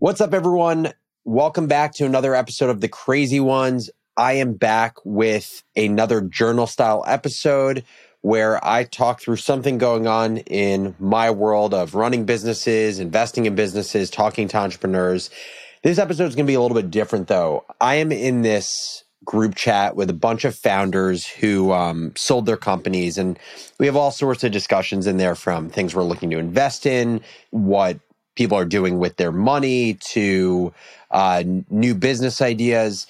What's 0.00 0.22
up, 0.22 0.32
everyone? 0.32 0.94
Welcome 1.26 1.66
back 1.66 1.92
to 1.96 2.06
another 2.06 2.34
episode 2.34 2.70
of 2.70 2.80
The 2.80 2.88
Crazy 2.88 3.38
Ones. 3.38 3.90
I 4.16 4.32
am 4.32 4.54
back 4.54 4.96
with 5.04 5.62
another 5.76 6.22
journal 6.22 6.66
style 6.66 7.04
episode 7.06 7.84
where 8.22 8.66
I 8.66 8.84
talk 8.84 9.20
through 9.20 9.36
something 9.36 9.76
going 9.76 10.06
on 10.06 10.38
in 10.38 10.94
my 10.98 11.30
world 11.30 11.74
of 11.74 11.94
running 11.94 12.24
businesses, 12.24 12.98
investing 12.98 13.44
in 13.44 13.54
businesses, 13.54 14.08
talking 14.08 14.48
to 14.48 14.56
entrepreneurs. 14.56 15.28
This 15.82 15.98
episode 15.98 16.28
is 16.28 16.34
going 16.34 16.46
to 16.46 16.50
be 16.50 16.54
a 16.54 16.62
little 16.62 16.80
bit 16.80 16.90
different, 16.90 17.28
though. 17.28 17.66
I 17.78 17.96
am 17.96 18.10
in 18.10 18.40
this 18.40 19.04
group 19.26 19.54
chat 19.54 19.96
with 19.96 20.08
a 20.08 20.14
bunch 20.14 20.46
of 20.46 20.54
founders 20.54 21.26
who 21.26 21.72
um, 21.72 22.12
sold 22.16 22.46
their 22.46 22.56
companies, 22.56 23.18
and 23.18 23.38
we 23.78 23.84
have 23.84 23.96
all 23.96 24.12
sorts 24.12 24.44
of 24.44 24.50
discussions 24.50 25.06
in 25.06 25.18
there 25.18 25.34
from 25.34 25.68
things 25.68 25.94
we're 25.94 26.04
looking 26.04 26.30
to 26.30 26.38
invest 26.38 26.86
in, 26.86 27.20
what 27.50 28.00
people 28.34 28.56
are 28.56 28.64
doing 28.64 28.98
with 28.98 29.16
their 29.16 29.32
money 29.32 29.94
to 29.94 30.72
uh, 31.10 31.42
new 31.68 31.94
business 31.94 32.40
ideas. 32.40 33.06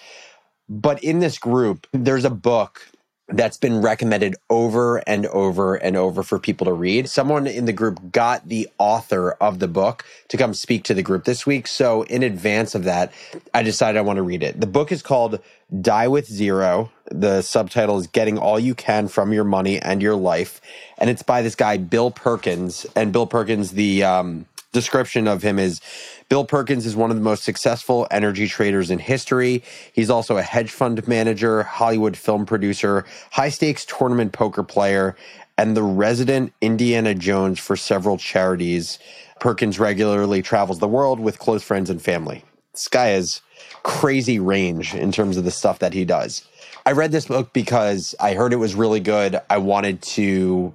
But 0.69 1.03
in 1.03 1.19
this 1.19 1.39
group, 1.39 1.87
there's 1.93 2.25
a 2.25 2.31
book 2.31 2.87
that's 3.33 3.57
been 3.57 3.81
recommended 3.81 4.35
over 4.49 4.99
and 4.99 5.27
over 5.27 5.77
and 5.77 5.97
over 5.97 6.23
for 6.23 6.39
people 6.39 6.65
to 6.67 6.73
read. 6.73 7.09
Someone 7.09 7.47
in 7.47 7.65
the 7.65 7.73
group 7.73 8.13
got 8.13 8.49
the 8.49 8.69
author 8.79 9.33
of 9.33 9.59
the 9.59 9.69
book 9.69 10.05
to 10.29 10.37
come 10.37 10.53
speak 10.55 10.85
to 10.85 10.95
the 10.95 11.03
group 11.03 11.25
this 11.25 11.47
week. 11.47 11.67
So, 11.67 12.03
in 12.03 12.23
advance 12.23 12.75
of 12.75 12.85
that, 12.85 13.13
I 13.55 13.63
decided 13.63 13.99
I 13.99 14.03
want 14.03 14.17
to 14.17 14.23
read 14.23 14.43
it. 14.43 14.61
The 14.61 14.67
book 14.67 14.91
is 14.91 15.03
called 15.03 15.41
Die 15.81 16.09
with 16.09 16.27
Zero. 16.27 16.91
The 17.07 17.43
subtitle 17.43 17.99
is 17.99 18.07
Getting 18.07 18.39
All 18.39 18.59
You 18.59 18.75
Can 18.75 19.09
from 19.09 19.33
Your 19.33 19.45
Money 19.45 19.79
and 19.79 20.03
Your 20.03 20.17
Life. 20.17 20.61
And 20.99 21.09
it's 21.09 21.23
by 21.23 21.43
this 21.43 21.55
guy, 21.55 21.77
Bill 21.77 22.11
Perkins. 22.11 22.87
And 22.97 23.13
Bill 23.13 23.27
Perkins, 23.27 23.73
the 23.73 24.03
um, 24.05 24.47
description 24.73 25.27
of 25.27 25.43
him 25.43 25.59
is 25.59 25.81
Bill 26.29 26.45
Perkins 26.45 26.87
is 26.87 26.95
one 26.95 27.11
of 27.11 27.17
the 27.17 27.23
most 27.23 27.45
successful 27.45 28.07
energy 28.11 28.47
traders 28.47 28.91
in 28.91 28.99
history. 28.99 29.63
He's 29.93 30.11
also 30.11 30.37
a 30.37 30.43
hedge 30.43 30.71
fund 30.71 31.07
manager, 31.09 31.63
Hollywood 31.65 32.17
film 32.17 32.47
producer, 32.47 33.05
high 33.33 33.49
stakes 33.49 33.85
tournament 33.85 34.33
poker 34.33 34.63
player, 34.63 35.17
and 35.59 35.77
the 35.77 35.83
resident 35.83 36.53
Indiana 36.61 37.15
Jones 37.15 37.59
for 37.59 37.77
several 37.77 38.17
charities. 38.17 38.99
Perkins 39.41 39.79
regularly 39.79 40.43
travels 40.43 40.79
the 40.79 40.89
world 40.89 41.19
with 41.19 41.39
close 41.39 41.63
friends 41.63 41.91
and 41.91 42.01
family. 42.01 42.45
This 42.73 42.89
guy 42.89 43.09
has 43.09 43.41
crazy 43.83 44.39
range 44.39 44.95
in 44.95 45.13
terms 45.13 45.37
of 45.37 45.45
the 45.45 45.51
stuff 45.51 45.81
that 45.81 45.95
he 45.95 46.05
does. 46.05 46.47
I 46.87 46.93
read 46.93 47.13
this 47.13 47.27
book 47.27 47.53
because 47.53 48.15
I 48.21 48.35
heard 48.35 48.53
it 48.53 48.57
was 48.57 48.75
really 48.75 49.01
good. 49.01 49.41
I 49.51 49.59
wanted 49.59 50.01
to 50.03 50.73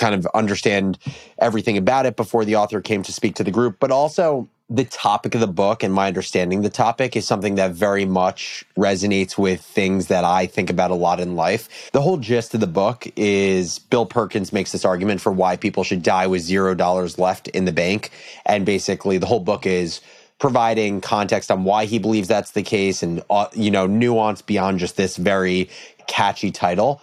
kind 0.00 0.14
of 0.14 0.26
understand 0.34 0.98
everything 1.38 1.76
about 1.76 2.06
it 2.06 2.16
before 2.16 2.44
the 2.44 2.56
author 2.56 2.80
came 2.80 3.02
to 3.04 3.12
speak 3.12 3.34
to 3.36 3.44
the 3.44 3.50
group, 3.50 3.76
but 3.78 3.90
also 3.90 4.48
the 4.70 4.84
topic 4.84 5.34
of 5.34 5.40
the 5.40 5.48
book 5.48 5.82
and 5.82 5.92
my 5.92 6.06
understanding 6.06 6.62
the 6.62 6.70
topic 6.70 7.16
is 7.16 7.26
something 7.26 7.56
that 7.56 7.72
very 7.72 8.04
much 8.04 8.64
resonates 8.78 9.36
with 9.36 9.60
things 9.60 10.06
that 10.06 10.24
I 10.24 10.46
think 10.46 10.70
about 10.70 10.92
a 10.92 10.94
lot 10.94 11.18
in 11.20 11.34
life. 11.34 11.90
The 11.92 12.00
whole 12.00 12.16
gist 12.16 12.54
of 12.54 12.60
the 12.60 12.68
book 12.68 13.06
is 13.16 13.80
Bill 13.80 14.06
Perkins 14.06 14.52
makes 14.52 14.70
this 14.72 14.84
argument 14.84 15.20
for 15.20 15.32
why 15.32 15.56
people 15.56 15.84
should 15.84 16.02
die 16.02 16.28
with 16.28 16.40
zero 16.42 16.74
dollars 16.74 17.18
left 17.18 17.48
in 17.48 17.64
the 17.64 17.72
bank. 17.72 18.10
And 18.46 18.64
basically, 18.64 19.18
the 19.18 19.26
whole 19.26 19.40
book 19.40 19.66
is 19.66 20.00
providing 20.38 21.00
context 21.00 21.50
on 21.50 21.64
why 21.64 21.84
he 21.84 21.98
believes 21.98 22.28
that's 22.28 22.52
the 22.52 22.62
case 22.62 23.02
and, 23.02 23.22
uh, 23.28 23.48
you 23.52 23.70
know, 23.70 23.86
nuance 23.86 24.40
beyond 24.40 24.78
just 24.78 24.96
this 24.96 25.16
very 25.16 25.68
catchy 26.06 26.50
title. 26.50 27.02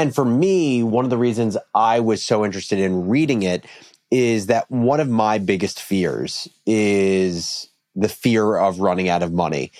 And 0.00 0.14
for 0.14 0.24
me, 0.24 0.82
one 0.82 1.04
of 1.04 1.10
the 1.10 1.18
reasons 1.18 1.58
I 1.74 2.00
was 2.00 2.24
so 2.24 2.42
interested 2.42 2.78
in 2.78 3.08
reading 3.08 3.42
it 3.42 3.66
is 4.10 4.46
that 4.46 4.70
one 4.70 4.98
of 4.98 5.10
my 5.10 5.36
biggest 5.36 5.78
fears 5.78 6.48
is 6.64 7.68
the 7.94 8.08
fear 8.08 8.56
of 8.56 8.80
running 8.80 9.10
out 9.10 9.22
of 9.22 9.30
money. 9.30 9.72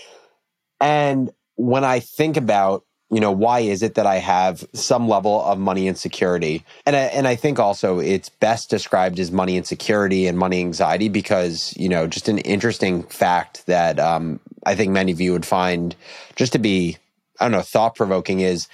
And 0.78 1.30
when 1.56 1.84
I 1.84 2.00
think 2.00 2.36
about, 2.36 2.84
you 3.10 3.18
know, 3.18 3.32
why 3.32 3.60
is 3.60 3.82
it 3.82 3.94
that 3.94 4.04
I 4.04 4.16
have 4.16 4.62
some 4.74 5.08
level 5.08 5.42
of 5.42 5.58
money 5.58 5.88
insecurity? 5.88 6.66
And 6.84 6.94
I, 6.94 7.00
and 7.00 7.26
I 7.26 7.34
think 7.34 7.58
also 7.58 7.98
it's 7.98 8.28
best 8.28 8.68
described 8.68 9.18
as 9.20 9.32
money 9.32 9.56
insecurity 9.56 10.26
and 10.26 10.36
money 10.36 10.60
anxiety 10.60 11.08
because, 11.08 11.74
you 11.78 11.88
know, 11.88 12.06
just 12.06 12.28
an 12.28 12.40
interesting 12.40 13.04
fact 13.04 13.64
that 13.64 13.98
um, 13.98 14.38
I 14.66 14.74
think 14.74 14.92
many 14.92 15.12
of 15.12 15.20
you 15.22 15.32
would 15.32 15.46
find 15.46 15.96
just 16.36 16.52
to 16.52 16.58
be, 16.58 16.98
I 17.40 17.46
don't 17.46 17.52
know, 17.52 17.62
thought 17.62 17.94
provoking 17.94 18.40
is 18.40 18.68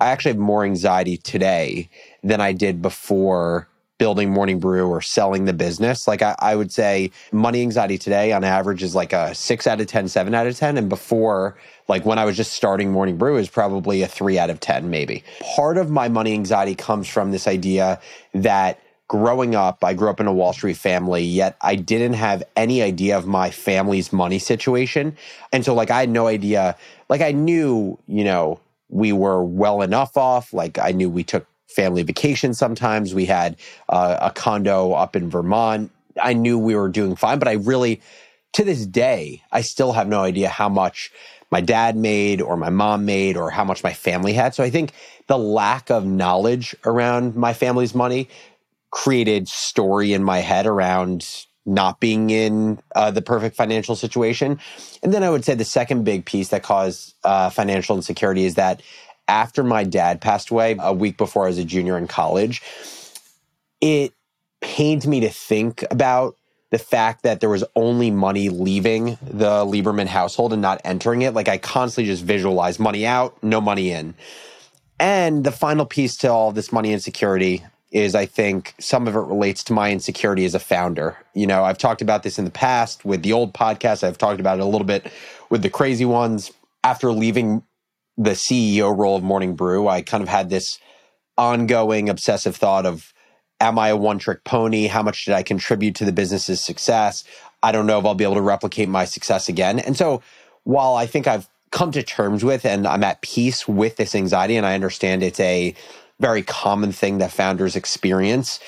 I 0.00 0.06
actually 0.06 0.32
have 0.32 0.38
more 0.38 0.64
anxiety 0.64 1.16
today 1.16 1.90
than 2.22 2.40
I 2.40 2.52
did 2.52 2.82
before 2.82 3.68
building 3.98 4.30
Morning 4.30 4.60
Brew 4.60 4.88
or 4.88 5.02
selling 5.02 5.44
the 5.44 5.52
business. 5.52 6.06
Like 6.06 6.22
I, 6.22 6.36
I, 6.38 6.54
would 6.54 6.70
say 6.70 7.10
money 7.32 7.62
anxiety 7.62 7.98
today 7.98 8.32
on 8.32 8.44
average 8.44 8.82
is 8.84 8.94
like 8.94 9.12
a 9.12 9.34
six 9.34 9.66
out 9.66 9.80
of 9.80 9.88
10, 9.88 10.06
seven 10.08 10.34
out 10.34 10.46
of 10.46 10.56
10. 10.56 10.78
And 10.78 10.88
before, 10.88 11.56
like 11.88 12.06
when 12.06 12.18
I 12.18 12.24
was 12.24 12.36
just 12.36 12.52
starting 12.52 12.92
Morning 12.92 13.16
Brew 13.16 13.36
is 13.36 13.48
probably 13.48 14.02
a 14.02 14.08
three 14.08 14.38
out 14.38 14.50
of 14.50 14.60
10, 14.60 14.88
maybe. 14.88 15.24
Part 15.56 15.76
of 15.76 15.90
my 15.90 16.08
money 16.08 16.32
anxiety 16.32 16.76
comes 16.76 17.08
from 17.08 17.32
this 17.32 17.48
idea 17.48 18.00
that 18.34 18.80
growing 19.08 19.56
up, 19.56 19.82
I 19.82 19.94
grew 19.94 20.10
up 20.10 20.20
in 20.20 20.26
a 20.26 20.32
Wall 20.32 20.52
Street 20.52 20.76
family, 20.76 21.24
yet 21.24 21.56
I 21.60 21.74
didn't 21.74 22.12
have 22.12 22.44
any 22.54 22.82
idea 22.82 23.18
of 23.18 23.26
my 23.26 23.50
family's 23.50 24.12
money 24.12 24.38
situation. 24.38 25.16
And 25.52 25.64
so 25.64 25.74
like 25.74 25.90
I 25.90 26.00
had 26.00 26.10
no 26.10 26.28
idea, 26.28 26.76
like 27.08 27.22
I 27.22 27.32
knew, 27.32 27.98
you 28.06 28.22
know, 28.22 28.60
we 28.88 29.12
were 29.12 29.44
well 29.44 29.82
enough 29.82 30.16
off. 30.16 30.52
Like 30.52 30.78
I 30.78 30.92
knew 30.92 31.10
we 31.10 31.24
took 31.24 31.46
family 31.68 32.02
vacations 32.02 32.58
sometimes. 32.58 33.14
We 33.14 33.26
had 33.26 33.56
uh, 33.88 34.18
a 34.20 34.30
condo 34.30 34.92
up 34.92 35.14
in 35.14 35.30
Vermont. 35.30 35.90
I 36.20 36.32
knew 36.32 36.58
we 36.58 36.74
were 36.74 36.88
doing 36.88 37.14
fine, 37.14 37.38
but 37.38 37.48
I 37.48 37.52
really, 37.52 38.00
to 38.54 38.64
this 38.64 38.86
day, 38.86 39.42
I 39.52 39.60
still 39.60 39.92
have 39.92 40.08
no 40.08 40.22
idea 40.22 40.48
how 40.48 40.68
much 40.68 41.12
my 41.50 41.60
dad 41.60 41.96
made 41.96 42.40
or 42.40 42.56
my 42.56 42.70
mom 42.70 43.04
made 43.04 43.36
or 43.36 43.50
how 43.50 43.64
much 43.64 43.82
my 43.82 43.92
family 43.92 44.32
had. 44.32 44.54
So 44.54 44.62
I 44.62 44.70
think 44.70 44.92
the 45.28 45.38
lack 45.38 45.90
of 45.90 46.04
knowledge 46.04 46.74
around 46.84 47.36
my 47.36 47.52
family's 47.52 47.94
money 47.94 48.28
created 48.90 49.48
story 49.48 50.12
in 50.12 50.24
my 50.24 50.38
head 50.38 50.66
around 50.66 51.46
not 51.68 52.00
being 52.00 52.30
in 52.30 52.80
uh, 52.96 53.10
the 53.10 53.22
perfect 53.22 53.54
financial 53.54 53.94
situation. 53.94 54.58
And 55.02 55.12
then 55.12 55.22
I 55.22 55.30
would 55.30 55.44
say 55.44 55.54
the 55.54 55.64
second 55.64 56.04
big 56.04 56.24
piece 56.24 56.48
that 56.48 56.62
caused 56.62 57.14
uh, 57.24 57.50
financial 57.50 57.94
insecurity 57.94 58.44
is 58.44 58.54
that 58.54 58.82
after 59.28 59.62
my 59.62 59.84
dad 59.84 60.20
passed 60.20 60.50
away 60.50 60.76
a 60.80 60.92
week 60.92 61.18
before 61.18 61.44
I 61.44 61.48
was 61.48 61.58
a 61.58 61.64
junior 61.64 61.98
in 61.98 62.06
college, 62.06 62.62
it 63.80 64.14
pained 64.60 65.06
me 65.06 65.20
to 65.20 65.28
think 65.28 65.84
about 65.90 66.36
the 66.70 66.78
fact 66.78 67.22
that 67.22 67.40
there 67.40 67.48
was 67.48 67.64
only 67.76 68.10
money 68.10 68.48
leaving 68.48 69.18
the 69.22 69.64
Lieberman 69.64 70.06
household 70.06 70.52
and 70.52 70.60
not 70.60 70.80
entering 70.84 71.22
it. 71.22 71.34
Like 71.34 71.48
I 71.48 71.58
constantly 71.58 72.10
just 72.10 72.24
visualized 72.24 72.80
money 72.80 73.06
out, 73.06 73.42
no 73.42 73.60
money 73.60 73.90
in. 73.90 74.14
And 74.98 75.44
the 75.44 75.52
final 75.52 75.86
piece 75.86 76.16
to 76.18 76.28
all 76.28 76.50
this 76.50 76.72
money 76.72 76.92
insecurity 76.92 77.64
is 77.90 78.14
I 78.14 78.26
think 78.26 78.74
some 78.78 79.08
of 79.08 79.16
it 79.16 79.20
relates 79.20 79.64
to 79.64 79.72
my 79.72 79.90
insecurity 79.90 80.44
as 80.44 80.54
a 80.54 80.60
founder. 80.60 81.16
You 81.34 81.46
know, 81.46 81.64
I've 81.64 81.78
talked 81.78 82.02
about 82.02 82.22
this 82.22 82.38
in 82.38 82.44
the 82.44 82.50
past 82.50 83.04
with 83.04 83.22
the 83.22 83.32
old 83.32 83.54
podcast. 83.54 84.04
I've 84.04 84.18
talked 84.18 84.40
about 84.40 84.58
it 84.58 84.62
a 84.62 84.66
little 84.66 84.86
bit 84.86 85.10
with 85.48 85.62
the 85.62 85.70
crazy 85.70 86.04
ones. 86.04 86.52
After 86.84 87.12
leaving 87.12 87.62
the 88.16 88.32
CEO 88.32 88.96
role 88.96 89.16
of 89.16 89.22
Morning 89.22 89.56
Brew, 89.56 89.88
I 89.88 90.02
kind 90.02 90.22
of 90.22 90.28
had 90.28 90.50
this 90.50 90.78
ongoing 91.36 92.08
obsessive 92.08 92.56
thought 92.56 92.84
of 92.84 93.12
am 93.60 93.78
I 93.78 93.88
a 93.88 93.96
one 93.96 94.18
trick 94.18 94.44
pony? 94.44 94.86
How 94.86 95.02
much 95.02 95.24
did 95.24 95.34
I 95.34 95.42
contribute 95.42 95.94
to 95.96 96.04
the 96.04 96.12
business's 96.12 96.60
success? 96.60 97.24
I 97.62 97.72
don't 97.72 97.86
know 97.86 97.98
if 97.98 98.04
I'll 98.04 98.14
be 98.14 98.24
able 98.24 98.34
to 98.34 98.42
replicate 98.42 98.88
my 98.88 99.04
success 99.04 99.48
again. 99.48 99.78
And 99.78 99.96
so 99.96 100.22
while 100.64 100.94
I 100.94 101.06
think 101.06 101.26
I've 101.26 101.48
come 101.70 101.90
to 101.92 102.02
terms 102.02 102.44
with 102.44 102.64
and 102.64 102.86
I'm 102.86 103.04
at 103.04 103.20
peace 103.20 103.66
with 103.66 103.96
this 103.96 104.14
anxiety 104.14 104.56
and 104.56 104.66
I 104.66 104.74
understand 104.74 105.22
it's 105.22 105.40
a 105.40 105.74
very 106.20 106.42
common 106.42 106.92
thing 106.92 107.18
that 107.18 107.32
founders 107.32 107.76
experience. 107.76 108.60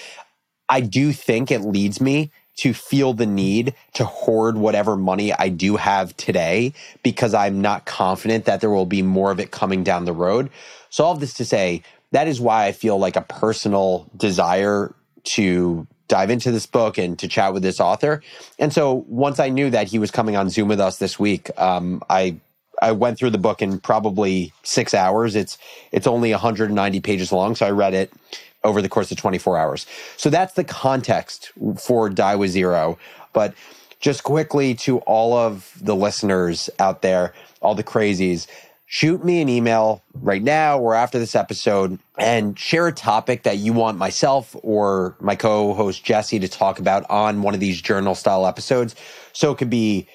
I 0.68 0.80
do 0.80 1.12
think 1.12 1.50
it 1.50 1.60
leads 1.60 2.00
me 2.00 2.30
to 2.56 2.74
feel 2.74 3.14
the 3.14 3.26
need 3.26 3.74
to 3.94 4.04
hoard 4.04 4.56
whatever 4.56 4.96
money 4.96 5.32
I 5.32 5.48
do 5.48 5.76
have 5.76 6.16
today 6.16 6.74
because 7.02 7.32
I'm 7.32 7.60
not 7.60 7.86
confident 7.86 8.44
that 8.44 8.60
there 8.60 8.70
will 8.70 8.86
be 8.86 9.02
more 9.02 9.30
of 9.30 9.40
it 9.40 9.50
coming 9.50 9.82
down 9.82 10.04
the 10.04 10.12
road. 10.12 10.50
So, 10.90 11.04
all 11.04 11.12
of 11.12 11.20
this 11.20 11.34
to 11.34 11.44
say, 11.44 11.82
that 12.12 12.28
is 12.28 12.40
why 12.40 12.66
I 12.66 12.72
feel 12.72 12.98
like 12.98 13.16
a 13.16 13.22
personal 13.22 14.10
desire 14.16 14.94
to 15.24 15.86
dive 16.08 16.30
into 16.30 16.50
this 16.50 16.66
book 16.66 16.98
and 16.98 17.18
to 17.20 17.28
chat 17.28 17.54
with 17.54 17.62
this 17.62 17.80
author. 17.80 18.22
And 18.58 18.72
so, 18.72 19.06
once 19.08 19.40
I 19.40 19.48
knew 19.48 19.70
that 19.70 19.88
he 19.88 19.98
was 19.98 20.10
coming 20.10 20.36
on 20.36 20.50
Zoom 20.50 20.68
with 20.68 20.80
us 20.80 20.98
this 20.98 21.18
week, 21.18 21.50
um, 21.58 22.02
I 22.10 22.36
I 22.80 22.92
went 22.92 23.18
through 23.18 23.30
the 23.30 23.38
book 23.38 23.62
in 23.62 23.78
probably 23.78 24.52
six 24.62 24.94
hours. 24.94 25.36
It's 25.36 25.58
it's 25.92 26.06
only 26.06 26.30
190 26.30 27.00
pages 27.00 27.32
long, 27.32 27.54
so 27.54 27.66
I 27.66 27.70
read 27.70 27.94
it 27.94 28.12
over 28.64 28.82
the 28.82 28.88
course 28.88 29.10
of 29.10 29.16
24 29.16 29.56
hours. 29.56 29.86
So 30.16 30.30
that's 30.30 30.54
the 30.54 30.64
context 30.64 31.52
for 31.78 32.08
Die 32.10 32.36
with 32.36 32.50
Zero. 32.50 32.98
But 33.32 33.54
just 34.00 34.22
quickly 34.22 34.74
to 34.74 34.98
all 35.00 35.34
of 35.34 35.72
the 35.80 35.94
listeners 35.94 36.68
out 36.78 37.02
there, 37.02 37.34
all 37.60 37.74
the 37.74 37.84
crazies, 37.84 38.46
shoot 38.86 39.24
me 39.24 39.40
an 39.40 39.48
email 39.48 40.02
right 40.14 40.42
now 40.42 40.78
or 40.78 40.94
after 40.94 41.18
this 41.18 41.36
episode 41.36 41.98
and 42.18 42.58
share 42.58 42.88
a 42.88 42.92
topic 42.92 43.44
that 43.44 43.58
you 43.58 43.72
want 43.72 43.96
myself 43.96 44.56
or 44.62 45.14
my 45.20 45.36
co 45.36 45.74
host 45.74 46.02
Jesse 46.02 46.40
to 46.40 46.48
talk 46.48 46.78
about 46.78 47.08
on 47.08 47.42
one 47.42 47.54
of 47.54 47.60
these 47.60 47.80
journal 47.80 48.14
style 48.14 48.46
episodes. 48.46 48.96
So 49.32 49.52
it 49.52 49.58
could 49.58 49.70
be 49.70 50.08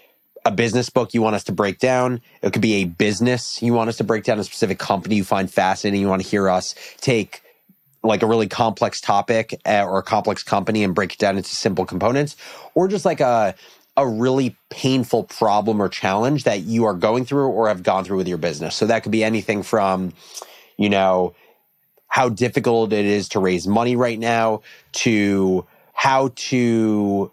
a 0.46 0.52
business 0.52 0.90
book 0.90 1.14
you 1.14 1.22
want 1.22 1.36
us 1.36 1.44
to 1.46 1.52
break 1.52 1.80
down. 1.80 2.22
It 2.44 2.54
could 2.54 2.62
be 2.62 2.76
a 2.76 2.86
business 2.86 3.62
you 3.62 3.74
want 3.74 3.90
us 3.90 3.98
to 3.98 4.04
break 4.04 4.24
down, 4.24 4.40
a 4.40 4.44
specific 4.44 4.78
company 4.78 5.16
you 5.16 5.24
find 5.24 5.52
fascinating. 5.52 6.00
You 6.00 6.08
want 6.08 6.22
to 6.22 6.28
hear 6.28 6.50
us 6.50 6.76
take 7.02 7.42
like 8.04 8.22
a 8.22 8.28
really 8.28 8.48
complex 8.48 9.02
topic 9.02 9.60
eh, 9.66 9.84
or 9.84 9.98
a 9.98 10.04
complex 10.04 10.44
company 10.44 10.84
and 10.84 10.94
break 10.94 11.14
it 11.14 11.20
down 11.20 11.38
into 11.38 11.50
simple 11.50 11.86
components, 11.86 12.36
or 12.76 12.88
just 12.88 13.04
like 13.04 13.20
a 13.20 13.56
a 13.98 14.08
really 14.08 14.56
painful 14.70 15.24
problem 15.24 15.82
or 15.82 15.88
challenge 15.88 16.44
that 16.44 16.62
you 16.62 16.86
are 16.86 16.94
going 16.94 17.26
through 17.26 17.48
or 17.48 17.70
have 17.70 17.82
gone 17.82 18.04
through 18.04 18.18
with 18.18 18.28
your 18.28 18.38
business. 18.38 18.76
So 18.76 18.86
that 18.88 19.04
could 19.04 19.12
be 19.12 19.24
anything 19.24 19.64
from, 19.64 20.12
you 20.78 20.90
know, 20.90 21.34
how 22.08 22.28
difficult 22.28 22.92
it 22.92 23.06
is 23.06 23.30
to 23.30 23.40
raise 23.40 23.68
money 23.68 23.96
right 23.96 24.20
now 24.20 24.62
to 24.92 25.66
how 25.94 26.32
to 26.36 27.32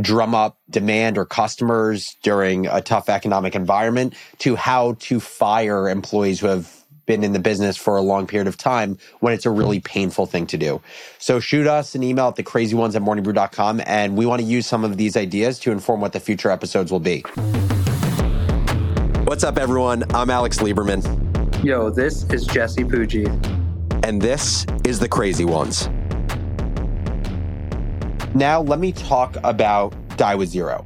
drum 0.00 0.34
up 0.34 0.58
demand 0.70 1.16
or 1.18 1.24
customers 1.24 2.16
during 2.22 2.66
a 2.66 2.80
tough 2.80 3.08
economic 3.08 3.54
environment 3.54 4.14
to 4.38 4.56
how 4.56 4.96
to 5.00 5.20
fire 5.20 5.88
employees 5.88 6.40
who 6.40 6.46
have 6.46 6.72
been 7.06 7.22
in 7.22 7.32
the 7.32 7.38
business 7.38 7.76
for 7.76 7.96
a 7.96 8.02
long 8.02 8.26
period 8.26 8.48
of 8.48 8.56
time 8.56 8.98
when 9.20 9.32
it's 9.32 9.46
a 9.46 9.50
really 9.50 9.80
painful 9.80 10.26
thing 10.26 10.46
to 10.46 10.58
do. 10.58 10.80
So 11.18 11.38
shoot 11.40 11.66
us 11.66 11.94
an 11.94 12.02
email 12.02 12.28
at 12.28 12.36
the 12.36 12.42
crazy 12.42 12.74
ones 12.74 12.96
at 12.96 13.02
morningbrew.com 13.02 13.80
and 13.86 14.16
we 14.16 14.26
want 14.26 14.42
to 14.42 14.46
use 14.46 14.66
some 14.66 14.84
of 14.84 14.96
these 14.96 15.16
ideas 15.16 15.58
to 15.60 15.70
inform 15.70 16.00
what 16.00 16.12
the 16.12 16.20
future 16.20 16.50
episodes 16.50 16.90
will 16.90 17.00
be. 17.00 17.20
What's 19.24 19.44
up, 19.44 19.56
everyone? 19.56 20.04
I'm 20.14 20.30
Alex 20.30 20.58
Lieberman. 20.58 21.64
Yo, 21.64 21.90
this 21.90 22.24
is 22.32 22.44
Jesse 22.44 22.84
Pujji. 22.84 23.26
And 24.04 24.20
this 24.20 24.66
is 24.84 25.00
The 25.00 25.08
Crazy 25.08 25.44
Ones. 25.44 25.88
Now, 28.36 28.60
let 28.60 28.78
me 28.78 28.92
talk 28.92 29.38
about 29.44 29.94
Die 30.18 30.34
with 30.34 30.50
Zero. 30.50 30.84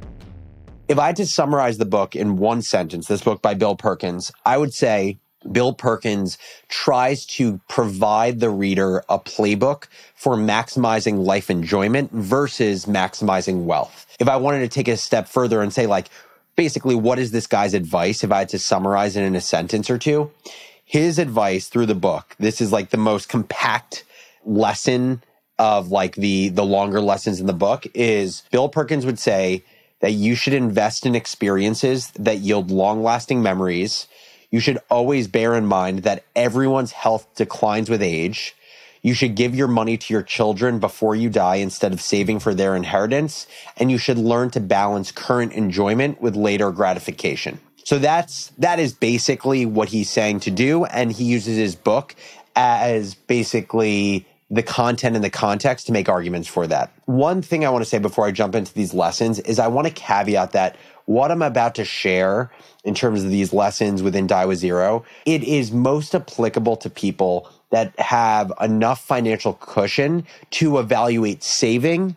If 0.87 0.97
I 0.97 1.07
had 1.07 1.17
to 1.17 1.25
summarize 1.25 1.77
the 1.77 1.85
book 1.85 2.15
in 2.15 2.37
one 2.37 2.61
sentence, 2.61 3.07
this 3.07 3.23
book 3.23 3.41
by 3.41 3.55
Bill 3.55 3.75
Perkins, 3.75 4.31
I 4.45 4.57
would 4.57 4.73
say 4.73 5.19
Bill 5.51 5.73
Perkins 5.73 6.37
tries 6.69 7.25
to 7.25 7.59
provide 7.67 8.39
the 8.39 8.49
reader 8.49 9.03
a 9.09 9.19
playbook 9.19 9.87
for 10.15 10.37
maximizing 10.37 11.25
life 11.25 11.49
enjoyment 11.49 12.09
versus 12.13 12.85
maximizing 12.85 13.65
wealth. 13.65 14.07
If 14.17 14.29
I 14.29 14.37
wanted 14.37 14.59
to 14.59 14.69
take 14.69 14.87
a 14.87 14.95
step 14.95 15.27
further 15.27 15.61
and 15.61 15.73
say, 15.73 15.87
like, 15.87 16.07
basically, 16.55 16.95
what 16.95 17.19
is 17.19 17.31
this 17.31 17.47
guy's 17.47 17.73
advice? 17.73 18.23
If 18.23 18.31
I 18.31 18.39
had 18.39 18.49
to 18.49 18.59
summarize 18.59 19.17
it 19.17 19.25
in 19.25 19.35
a 19.35 19.41
sentence 19.41 19.89
or 19.89 19.97
two, 19.97 20.31
his 20.85 21.19
advice 21.19 21.67
through 21.67 21.87
the 21.87 21.95
book, 21.95 22.33
this 22.39 22.61
is 22.61 22.71
like 22.71 22.91
the 22.91 22.97
most 22.97 23.27
compact 23.27 24.05
lesson 24.45 25.21
of 25.59 25.89
like 25.89 26.15
the 26.15 26.49
the 26.49 26.65
longer 26.65 27.01
lessons 27.01 27.39
in 27.39 27.47
the 27.47 27.53
book 27.53 27.85
is 27.93 28.43
Bill 28.51 28.69
Perkins 28.69 29.05
would 29.05 29.19
say 29.19 29.63
that 29.99 30.11
you 30.11 30.35
should 30.35 30.53
invest 30.53 31.05
in 31.05 31.13
experiences 31.13 32.09
that 32.11 32.39
yield 32.39 32.71
long-lasting 32.71 33.41
memories 33.41 34.07
you 34.51 34.59
should 34.59 34.79
always 34.89 35.27
bear 35.29 35.55
in 35.55 35.65
mind 35.65 35.99
that 35.99 36.25
everyone's 36.35 36.91
health 36.91 37.25
declines 37.35 37.89
with 37.89 38.03
age. 38.03 38.53
You 39.01 39.13
should 39.13 39.35
give 39.35 39.55
your 39.55 39.69
money 39.69 39.97
to 39.97 40.13
your 40.13 40.21
children 40.21 40.79
before 40.79 41.15
you 41.15 41.29
die 41.29 41.55
instead 41.55 41.93
of 41.93 42.01
saving 42.01 42.39
for 42.39 42.53
their 42.53 42.75
inheritance. 42.75 43.47
And 43.77 43.89
you 43.89 43.97
should 43.97 44.17
learn 44.17 44.51
to 44.51 44.59
balance 44.59 45.11
current 45.11 45.53
enjoyment 45.53 46.21
with 46.21 46.35
later 46.35 46.71
gratification. 46.71 47.59
So 47.83 47.97
that's, 47.97 48.51
that 48.59 48.77
is 48.77 48.93
basically 48.93 49.65
what 49.65 49.89
he's 49.89 50.09
saying 50.09 50.41
to 50.41 50.51
do. 50.51 50.85
And 50.85 51.11
he 51.11 51.23
uses 51.23 51.57
his 51.57 51.75
book 51.75 52.13
as 52.55 53.15
basically 53.15 54.27
the 54.51 54.61
content 54.61 55.15
and 55.15 55.23
the 55.23 55.29
context 55.29 55.87
to 55.87 55.93
make 55.93 56.09
arguments 56.09 56.47
for 56.47 56.67
that. 56.67 56.91
One 57.05 57.41
thing 57.41 57.65
I 57.65 57.69
want 57.69 57.83
to 57.83 57.89
say 57.89 57.99
before 57.99 58.27
I 58.27 58.31
jump 58.31 58.53
into 58.53 58.73
these 58.73 58.93
lessons 58.93 59.39
is 59.39 59.59
I 59.59 59.67
want 59.67 59.87
to 59.87 59.93
caveat 59.93 60.51
that 60.51 60.75
what 61.05 61.31
I'm 61.31 61.41
about 61.41 61.75
to 61.75 61.85
share 61.85 62.51
in 62.83 62.93
terms 62.93 63.23
of 63.23 63.29
these 63.29 63.53
lessons 63.53 64.03
within 64.03 64.27
with 64.47 64.59
Zero, 64.59 65.05
it 65.25 65.43
is 65.43 65.71
most 65.71 66.13
applicable 66.13 66.75
to 66.77 66.89
people 66.89 67.49
that 67.69 67.97
have 67.99 68.51
enough 68.59 69.03
financial 69.05 69.53
cushion 69.53 70.25
to 70.51 70.79
evaluate 70.79 71.43
saving 71.43 72.15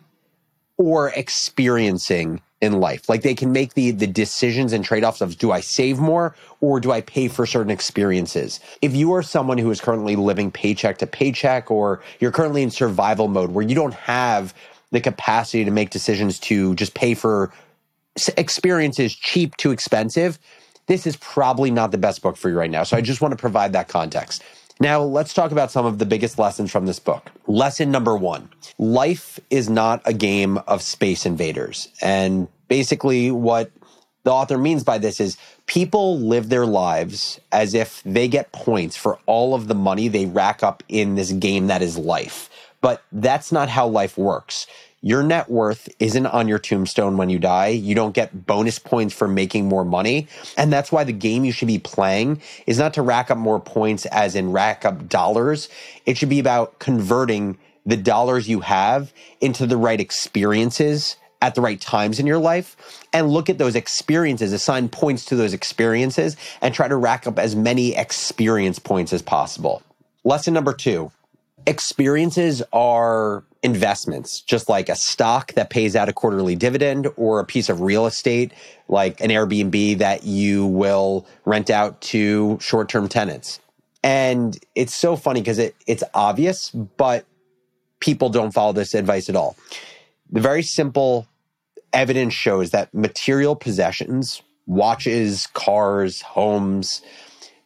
or 0.77 1.09
experiencing 1.09 2.41
in 2.61 2.79
life. 2.79 3.07
Like 3.07 3.21
they 3.21 3.35
can 3.35 3.51
make 3.51 3.73
the 3.73 3.91
the 3.91 4.07
decisions 4.07 4.73
and 4.73 4.83
trade-offs 4.83 5.21
of 5.21 5.37
do 5.37 5.51
I 5.51 5.59
save 5.59 5.99
more 5.99 6.35
or 6.61 6.79
do 6.79 6.91
I 6.91 7.01
pay 7.01 7.27
for 7.27 7.45
certain 7.45 7.71
experiences? 7.71 8.59
If 8.81 8.95
you 8.95 9.13
are 9.13 9.23
someone 9.23 9.57
who 9.57 9.71
is 9.71 9.81
currently 9.81 10.15
living 10.15 10.51
paycheck 10.51 10.97
to 10.99 11.07
paycheck 11.07 11.69
or 11.69 12.01
you're 12.19 12.31
currently 12.31 12.63
in 12.63 12.71
survival 12.71 13.27
mode 13.27 13.51
where 13.51 13.65
you 13.65 13.75
don't 13.75 13.93
have 13.93 14.53
the 14.91 15.01
capacity 15.01 15.65
to 15.65 15.71
make 15.71 15.89
decisions 15.89 16.39
to 16.39 16.75
just 16.75 16.93
pay 16.93 17.13
for 17.13 17.51
experiences 18.37 19.13
cheap 19.13 19.57
to 19.57 19.71
expensive, 19.71 20.39
this 20.87 21.05
is 21.05 21.17
probably 21.17 21.71
not 21.71 21.91
the 21.91 21.97
best 21.97 22.21
book 22.21 22.37
for 22.37 22.49
you 22.49 22.57
right 22.57 22.71
now. 22.71 22.83
So 22.83 22.95
I 22.95 23.01
just 23.01 23.21
want 23.21 23.31
to 23.31 23.37
provide 23.37 23.73
that 23.73 23.87
context. 23.87 24.43
Now, 24.79 25.01
let's 25.01 25.33
talk 25.33 25.51
about 25.51 25.71
some 25.71 25.85
of 25.85 25.99
the 25.99 26.05
biggest 26.05 26.37
lessons 26.37 26.71
from 26.71 26.85
this 26.85 26.99
book. 26.99 27.31
Lesson 27.47 27.91
number 27.91 28.15
one 28.15 28.49
life 28.77 29.39
is 29.49 29.69
not 29.69 30.01
a 30.05 30.13
game 30.13 30.57
of 30.67 30.81
space 30.81 31.25
invaders. 31.25 31.87
And 32.01 32.47
basically, 32.67 33.31
what 33.31 33.71
the 34.23 34.31
author 34.31 34.57
means 34.57 34.83
by 34.83 34.97
this 34.97 35.19
is 35.19 35.37
people 35.65 36.19
live 36.19 36.49
their 36.49 36.65
lives 36.65 37.39
as 37.51 37.73
if 37.73 38.01
they 38.03 38.27
get 38.27 38.51
points 38.51 38.97
for 38.97 39.17
all 39.27 39.53
of 39.53 39.67
the 39.67 39.75
money 39.75 40.07
they 40.07 40.25
rack 40.25 40.61
up 40.61 40.83
in 40.89 41.15
this 41.15 41.31
game 41.31 41.67
that 41.67 41.81
is 41.81 41.97
life. 41.97 42.49
But 42.81 43.01
that's 43.11 43.51
not 43.51 43.69
how 43.69 43.87
life 43.87 44.17
works 44.17 44.67
your 45.05 45.21
net 45.21 45.51
worth 45.51 45.87
isn't 45.99 46.25
on 46.25 46.47
your 46.47 46.57
tombstone 46.57 47.15
when 47.15 47.29
you 47.29 47.37
die. 47.37 47.67
You 47.67 47.93
don't 47.93 48.15
get 48.15 48.47
bonus 48.47 48.79
points 48.79 49.13
for 49.13 49.27
making 49.27 49.69
more 49.69 49.85
money. 49.85 50.27
And 50.57 50.73
that's 50.73 50.91
why 50.91 51.03
the 51.03 51.13
game 51.13 51.45
you 51.45 51.51
should 51.51 51.67
be 51.67 51.77
playing 51.77 52.41
is 52.65 52.79
not 52.79 52.95
to 52.95 53.03
rack 53.03 53.29
up 53.29 53.37
more 53.37 53.59
points 53.59 54.07
as 54.07 54.33
in 54.33 54.51
rack 54.51 54.83
up 54.83 55.07
dollars. 55.07 55.69
It 56.07 56.17
should 56.17 56.29
be 56.29 56.39
about 56.39 56.79
converting 56.79 57.59
the 57.85 57.97
dollars 57.97 58.49
you 58.49 58.61
have 58.61 59.13
into 59.41 59.67
the 59.67 59.77
right 59.77 60.01
experiences 60.01 61.17
at 61.39 61.53
the 61.53 61.61
right 61.61 61.79
times 61.79 62.19
in 62.19 62.25
your 62.25 62.39
life 62.39 63.05
and 63.13 63.29
look 63.29 63.47
at 63.47 63.59
those 63.59 63.75
experiences, 63.75 64.53
assign 64.53 64.89
points 64.89 65.25
to 65.25 65.35
those 65.35 65.53
experiences 65.53 66.35
and 66.61 66.73
try 66.73 66.87
to 66.87 66.95
rack 66.95 67.27
up 67.27 67.37
as 67.37 67.55
many 67.55 67.95
experience 67.95 68.79
points 68.79 69.13
as 69.13 69.21
possible. 69.21 69.83
Lesson 70.23 70.55
number 70.55 70.73
two 70.73 71.11
experiences 71.67 72.61
are 72.71 73.43
investments, 73.63 74.41
just 74.41 74.69
like 74.69 74.89
a 74.89 74.95
stock 74.95 75.53
that 75.53 75.69
pays 75.69 75.95
out 75.95 76.07
a 76.07 76.13
quarterly 76.13 76.55
dividend 76.55 77.07
or 77.17 77.39
a 77.39 77.45
piece 77.45 77.69
of 77.69 77.81
real 77.81 78.05
estate 78.05 78.53
like 78.87 79.19
an 79.21 79.29
Airbnb 79.31 79.97
that 79.97 80.23
you 80.23 80.67
will 80.67 81.25
rent 81.45 81.69
out 81.69 81.99
to 82.01 82.59
short 82.61 82.89
term 82.89 83.09
tenants. 83.09 83.59
And 84.03 84.57
it's 84.75 84.93
so 84.93 85.15
funny 85.15 85.41
because 85.41 85.57
it, 85.57 85.75
it's 85.87 86.03
obvious, 86.13 86.69
but 86.69 87.25
people 87.99 88.29
don't 88.29 88.51
follow 88.51 88.71
this 88.71 88.93
advice 88.93 89.29
at 89.29 89.35
all. 89.35 89.57
The 90.31 90.41
very 90.41 90.61
simple 90.61 91.27
evidence 91.91 92.33
shows 92.35 92.69
that 92.69 92.93
material 92.93 93.55
possessions, 93.55 94.43
watches, 94.67 95.47
cars, 95.47 96.21
homes, 96.21 97.01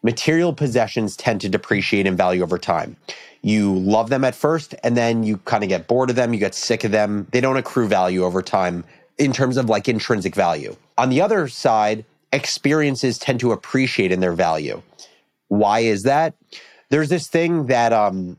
material 0.01 0.53
possessions 0.53 1.17
tend 1.17 1.41
to 1.41 1.49
depreciate 1.49 2.05
in 2.05 2.15
value 2.15 2.41
over 2.41 2.57
time 2.57 2.95
you 3.41 3.75
love 3.75 4.09
them 4.09 4.23
at 4.23 4.35
first 4.35 4.75
and 4.83 4.97
then 4.97 5.23
you 5.23 5.37
kind 5.37 5.63
of 5.63 5.69
get 5.69 5.87
bored 5.87 6.09
of 6.09 6.15
them, 6.15 6.33
you 6.33 6.39
get 6.39 6.55
sick 6.55 6.83
of 6.83 6.91
them. 6.91 7.27
They 7.31 7.41
don't 7.41 7.57
accrue 7.57 7.87
value 7.87 8.23
over 8.23 8.41
time 8.41 8.83
in 9.17 9.33
terms 9.33 9.57
of 9.57 9.69
like 9.69 9.87
intrinsic 9.87 10.35
value. 10.35 10.75
On 10.97 11.09
the 11.09 11.21
other 11.21 11.47
side, 11.47 12.05
experiences 12.31 13.17
tend 13.17 13.39
to 13.39 13.51
appreciate 13.51 14.11
in 14.11 14.19
their 14.19 14.33
value. 14.33 14.81
Why 15.47 15.79
is 15.79 16.03
that? 16.03 16.33
There's 16.89 17.09
this 17.09 17.27
thing 17.27 17.67
that 17.67 17.93
um, 17.93 18.37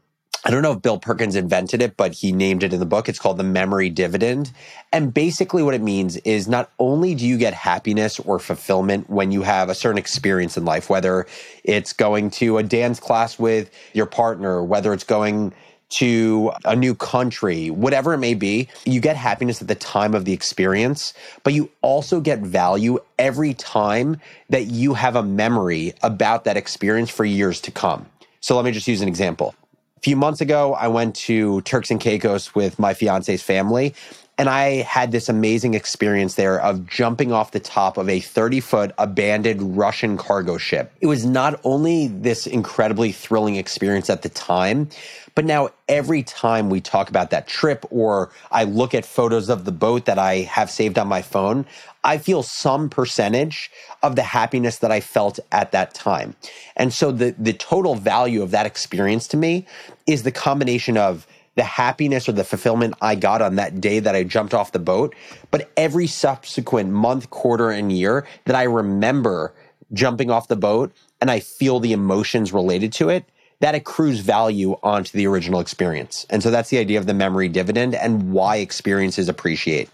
I 0.50 0.52
don't 0.52 0.62
know 0.62 0.72
if 0.72 0.82
Bill 0.82 0.98
Perkins 0.98 1.36
invented 1.36 1.80
it, 1.80 1.96
but 1.96 2.12
he 2.12 2.32
named 2.32 2.64
it 2.64 2.72
in 2.72 2.80
the 2.80 2.84
book. 2.84 3.08
It's 3.08 3.20
called 3.20 3.36
the 3.36 3.44
memory 3.44 3.88
dividend. 3.88 4.50
And 4.92 5.14
basically, 5.14 5.62
what 5.62 5.74
it 5.74 5.80
means 5.80 6.16
is 6.16 6.48
not 6.48 6.72
only 6.80 7.14
do 7.14 7.24
you 7.24 7.38
get 7.38 7.54
happiness 7.54 8.18
or 8.18 8.40
fulfillment 8.40 9.08
when 9.08 9.30
you 9.30 9.42
have 9.42 9.68
a 9.68 9.76
certain 9.76 9.96
experience 9.96 10.56
in 10.56 10.64
life, 10.64 10.90
whether 10.90 11.28
it's 11.62 11.92
going 11.92 12.30
to 12.30 12.58
a 12.58 12.64
dance 12.64 12.98
class 12.98 13.38
with 13.38 13.70
your 13.92 14.06
partner, 14.06 14.64
whether 14.64 14.92
it's 14.92 15.04
going 15.04 15.54
to 15.90 16.50
a 16.64 16.74
new 16.74 16.96
country, 16.96 17.70
whatever 17.70 18.12
it 18.12 18.18
may 18.18 18.34
be, 18.34 18.66
you 18.84 19.00
get 19.00 19.14
happiness 19.14 19.62
at 19.62 19.68
the 19.68 19.76
time 19.76 20.16
of 20.16 20.24
the 20.24 20.32
experience, 20.32 21.14
but 21.44 21.52
you 21.52 21.70
also 21.80 22.20
get 22.20 22.40
value 22.40 22.98
every 23.20 23.54
time 23.54 24.20
that 24.48 24.64
you 24.64 24.94
have 24.94 25.14
a 25.14 25.22
memory 25.22 25.92
about 26.02 26.42
that 26.42 26.56
experience 26.56 27.08
for 27.08 27.24
years 27.24 27.60
to 27.60 27.70
come. 27.70 28.04
So 28.40 28.56
let 28.56 28.64
me 28.64 28.72
just 28.72 28.88
use 28.88 29.00
an 29.00 29.06
example. 29.06 29.54
Few 30.02 30.16
months 30.16 30.40
ago, 30.40 30.72
I 30.74 30.88
went 30.88 31.14
to 31.16 31.60
Turks 31.62 31.90
and 31.90 32.00
Caicos 32.00 32.54
with 32.54 32.78
my 32.78 32.94
fiance's 32.94 33.42
family. 33.42 33.94
And 34.40 34.48
I 34.48 34.80
had 34.80 35.12
this 35.12 35.28
amazing 35.28 35.74
experience 35.74 36.36
there 36.36 36.58
of 36.62 36.86
jumping 36.86 37.30
off 37.30 37.50
the 37.50 37.60
top 37.60 37.98
of 37.98 38.08
a 38.08 38.20
30 38.20 38.60
foot 38.60 38.90
abandoned 38.96 39.76
Russian 39.76 40.16
cargo 40.16 40.56
ship. 40.56 40.94
It 41.02 41.08
was 41.08 41.26
not 41.26 41.60
only 41.62 42.06
this 42.06 42.46
incredibly 42.46 43.12
thrilling 43.12 43.56
experience 43.56 44.08
at 44.08 44.22
the 44.22 44.30
time, 44.30 44.88
but 45.34 45.44
now 45.44 45.68
every 45.90 46.22
time 46.22 46.70
we 46.70 46.80
talk 46.80 47.10
about 47.10 47.28
that 47.32 47.48
trip 47.48 47.84
or 47.90 48.30
I 48.50 48.64
look 48.64 48.94
at 48.94 49.04
photos 49.04 49.50
of 49.50 49.66
the 49.66 49.72
boat 49.72 50.06
that 50.06 50.18
I 50.18 50.36
have 50.36 50.70
saved 50.70 50.98
on 50.98 51.06
my 51.06 51.20
phone, 51.20 51.66
I 52.02 52.16
feel 52.16 52.42
some 52.42 52.88
percentage 52.88 53.70
of 54.02 54.16
the 54.16 54.22
happiness 54.22 54.78
that 54.78 54.90
I 54.90 55.00
felt 55.00 55.38
at 55.52 55.72
that 55.72 55.92
time. 55.92 56.34
And 56.76 56.94
so 56.94 57.12
the, 57.12 57.34
the 57.38 57.52
total 57.52 57.94
value 57.94 58.42
of 58.42 58.52
that 58.52 58.64
experience 58.64 59.28
to 59.28 59.36
me 59.36 59.66
is 60.06 60.22
the 60.22 60.32
combination 60.32 60.96
of 60.96 61.26
the 61.56 61.62
happiness 61.62 62.28
or 62.28 62.32
the 62.32 62.44
fulfillment 62.44 62.94
I 63.00 63.14
got 63.14 63.42
on 63.42 63.56
that 63.56 63.80
day 63.80 63.98
that 63.98 64.14
I 64.14 64.24
jumped 64.24 64.54
off 64.54 64.72
the 64.72 64.78
boat, 64.78 65.14
but 65.50 65.70
every 65.76 66.06
subsequent 66.06 66.90
month, 66.90 67.30
quarter, 67.30 67.70
and 67.70 67.92
year 67.92 68.26
that 68.46 68.56
I 68.56 68.64
remember 68.64 69.54
jumping 69.92 70.30
off 70.30 70.48
the 70.48 70.56
boat 70.56 70.92
and 71.20 71.30
I 71.30 71.40
feel 71.40 71.80
the 71.80 71.92
emotions 71.92 72.52
related 72.52 72.92
to 72.94 73.08
it, 73.08 73.24
that 73.60 73.74
accrues 73.74 74.20
value 74.20 74.76
onto 74.82 75.16
the 75.16 75.26
original 75.26 75.60
experience. 75.60 76.26
And 76.30 76.42
so 76.42 76.50
that's 76.50 76.70
the 76.70 76.78
idea 76.78 76.98
of 76.98 77.06
the 77.06 77.14
memory 77.14 77.48
dividend 77.48 77.94
and 77.94 78.32
why 78.32 78.56
experiences 78.56 79.28
appreciate. 79.28 79.90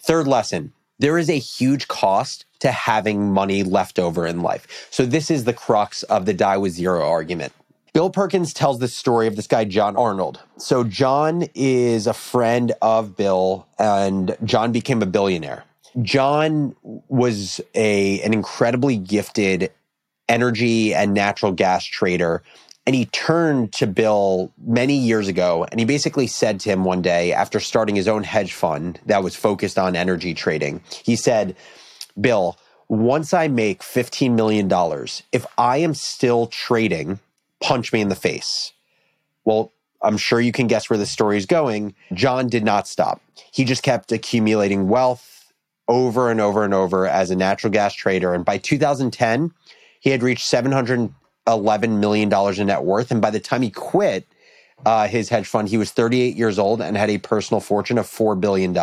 Third 0.00 0.26
lesson 0.26 0.72
there 1.00 1.18
is 1.18 1.28
a 1.28 1.38
huge 1.38 1.88
cost 1.88 2.44
to 2.60 2.70
having 2.70 3.32
money 3.32 3.62
left 3.62 3.98
over 3.98 4.26
in 4.26 4.42
life. 4.42 4.88
So 4.90 5.04
this 5.04 5.30
is 5.30 5.44
the 5.44 5.52
crux 5.52 6.02
of 6.04 6.24
the 6.24 6.32
die 6.32 6.56
with 6.56 6.72
zero 6.72 7.06
argument. 7.06 7.52
Bill 7.94 8.10
Perkins 8.10 8.52
tells 8.52 8.80
the 8.80 8.88
story 8.88 9.28
of 9.28 9.36
this 9.36 9.46
guy, 9.46 9.64
John 9.64 9.96
Arnold. 9.96 10.40
So, 10.58 10.82
John 10.82 11.46
is 11.54 12.08
a 12.08 12.12
friend 12.12 12.72
of 12.82 13.14
Bill, 13.16 13.68
and 13.78 14.36
John 14.42 14.72
became 14.72 15.00
a 15.00 15.06
billionaire. 15.06 15.64
John 16.02 16.74
was 16.82 17.60
a, 17.76 18.20
an 18.22 18.34
incredibly 18.34 18.96
gifted 18.96 19.70
energy 20.28 20.92
and 20.92 21.14
natural 21.14 21.52
gas 21.52 21.84
trader. 21.84 22.42
And 22.84 22.96
he 22.96 23.06
turned 23.06 23.72
to 23.74 23.86
Bill 23.86 24.52
many 24.66 24.94
years 24.94 25.28
ago 25.28 25.64
and 25.70 25.78
he 25.78 25.86
basically 25.86 26.26
said 26.26 26.60
to 26.60 26.70
him 26.70 26.84
one 26.84 27.00
day 27.00 27.32
after 27.32 27.60
starting 27.60 27.96
his 27.96 28.08
own 28.08 28.24
hedge 28.24 28.52
fund 28.52 29.00
that 29.06 29.22
was 29.22 29.36
focused 29.36 29.78
on 29.78 29.96
energy 29.96 30.34
trading, 30.34 30.82
he 31.02 31.16
said, 31.16 31.56
Bill, 32.20 32.58
once 32.88 33.32
I 33.32 33.48
make 33.48 33.80
$15 33.80 34.32
million, 34.32 34.68
if 35.32 35.46
I 35.56 35.78
am 35.78 35.94
still 35.94 36.46
trading, 36.48 37.20
punch 37.64 37.92
me 37.94 38.02
in 38.02 38.10
the 38.10 38.14
face. 38.14 38.72
Well, 39.44 39.72
I'm 40.02 40.18
sure 40.18 40.38
you 40.38 40.52
can 40.52 40.66
guess 40.66 40.90
where 40.90 40.98
the 40.98 41.06
story 41.06 41.38
is 41.38 41.46
going. 41.46 41.94
John 42.12 42.48
did 42.48 42.62
not 42.62 42.86
stop. 42.86 43.22
He 43.52 43.64
just 43.64 43.82
kept 43.82 44.12
accumulating 44.12 44.88
wealth 44.88 45.52
over 45.88 46.30
and 46.30 46.42
over 46.42 46.62
and 46.62 46.74
over 46.74 47.06
as 47.06 47.30
a 47.30 47.36
natural 47.36 47.72
gas 47.72 47.94
trader. 47.94 48.34
And 48.34 48.44
by 48.44 48.58
2010, 48.58 49.50
he 50.00 50.10
had 50.10 50.22
reached 50.22 50.46
$711 50.50 51.10
million 51.98 52.60
in 52.60 52.66
net 52.66 52.84
worth. 52.84 53.10
And 53.10 53.22
by 53.22 53.30
the 53.30 53.40
time 53.40 53.62
he 53.62 53.70
quit 53.70 54.26
uh, 54.84 55.08
his 55.08 55.30
hedge 55.30 55.46
fund, 55.46 55.70
he 55.70 55.78
was 55.78 55.90
38 55.90 56.36
years 56.36 56.58
old 56.58 56.82
and 56.82 56.98
had 56.98 57.08
a 57.08 57.16
personal 57.16 57.60
fortune 57.60 57.96
of 57.96 58.06
$4 58.06 58.38
billion. 58.38 58.74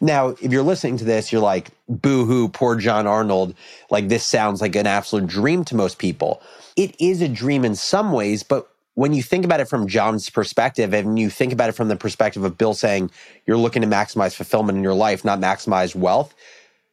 Now, 0.00 0.28
if 0.28 0.50
you're 0.50 0.62
listening 0.62 0.96
to 0.98 1.04
this, 1.04 1.32
you're 1.32 1.42
like, 1.42 1.68
boo 1.86 2.24
hoo, 2.24 2.48
poor 2.48 2.76
John 2.76 3.06
Arnold. 3.06 3.54
Like, 3.90 4.08
this 4.08 4.24
sounds 4.24 4.62
like 4.62 4.74
an 4.74 4.86
absolute 4.86 5.26
dream 5.26 5.66
to 5.66 5.76
most 5.76 5.98
people 5.98 6.42
it 6.80 6.96
is 6.98 7.20
a 7.20 7.28
dream 7.28 7.66
in 7.66 7.74
some 7.74 8.10
ways, 8.10 8.42
but 8.42 8.66
when 8.94 9.12
you 9.12 9.22
think 9.22 9.44
about 9.44 9.60
it 9.60 9.66
from 9.66 9.86
John's 9.86 10.30
perspective 10.30 10.94
and 10.94 11.18
you 11.18 11.28
think 11.28 11.52
about 11.52 11.68
it 11.68 11.72
from 11.72 11.88
the 11.88 11.96
perspective 11.96 12.42
of 12.42 12.56
Bill 12.56 12.72
saying 12.72 13.10
you're 13.46 13.58
looking 13.58 13.82
to 13.82 13.88
maximize 13.88 14.34
fulfillment 14.34 14.78
in 14.78 14.82
your 14.82 14.94
life, 14.94 15.22
not 15.22 15.40
maximize 15.40 15.94
wealth, 15.94 16.34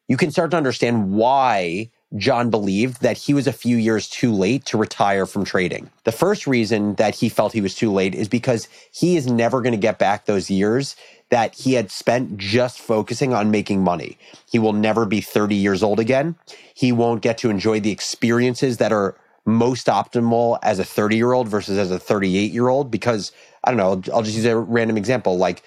you 0.10 0.18
can 0.18 0.30
start 0.30 0.52
to 0.52 0.58
understand 0.58 1.14
why 1.14 1.90
John 2.18 2.50
believed 2.50 3.02
that 3.02 3.18
he 3.18 3.34
was 3.34 3.48
a 3.48 3.54
few 3.54 3.78
years 3.78 4.10
too 4.10 4.34
late 4.34 4.66
to 4.66 4.78
retire 4.78 5.26
from 5.26 5.46
trading. 5.46 5.90
The 6.04 6.12
first 6.12 6.48
reason 6.48 6.96
that 6.96 7.16
he 7.16 7.30
felt 7.30 7.54
he 7.54 7.62
was 7.62 7.74
too 7.74 7.92
late 7.92 8.14
is 8.14 8.28
because 8.28 8.68
he 8.92 9.16
is 9.16 9.28
never 9.28 9.62
going 9.62 9.72
to 9.72 9.78
get 9.78 10.00
back 10.00 10.26
those 10.26 10.50
years 10.50 10.98
that 11.30 11.56
he 11.56 11.74
had 11.74 11.92
spent 11.92 12.38
just 12.38 12.82
focusing 12.82 13.34
on 13.34 13.52
making 13.52 13.86
money. 13.86 14.18
He 14.52 14.60
will 14.60 14.74
never 14.74 15.06
be 15.06 15.22
30 15.22 15.56
years 15.56 15.82
old 15.82 16.02
again. 16.02 16.36
He 16.74 16.92
won't 16.92 17.22
get 17.22 17.38
to 17.38 17.50
enjoy 17.50 17.80
the 17.80 17.92
experiences 17.92 18.78
that 18.78 18.92
are 18.92 19.16
most 19.48 19.88
optimal 19.88 20.60
as 20.62 20.78
a 20.78 20.84
30 20.84 21.16
year 21.16 21.32
old 21.32 21.48
versus 21.48 21.78
as 21.78 21.90
a 21.90 21.98
38 21.98 22.52
year 22.52 22.68
old 22.68 22.92
because 22.92 23.32
I 23.64 23.72
don't 23.72 23.78
know, 23.78 24.14
I'll 24.14 24.22
just 24.22 24.36
use 24.36 24.46
a 24.46 24.58
random 24.58 24.98
example 24.98 25.38
like 25.38 25.64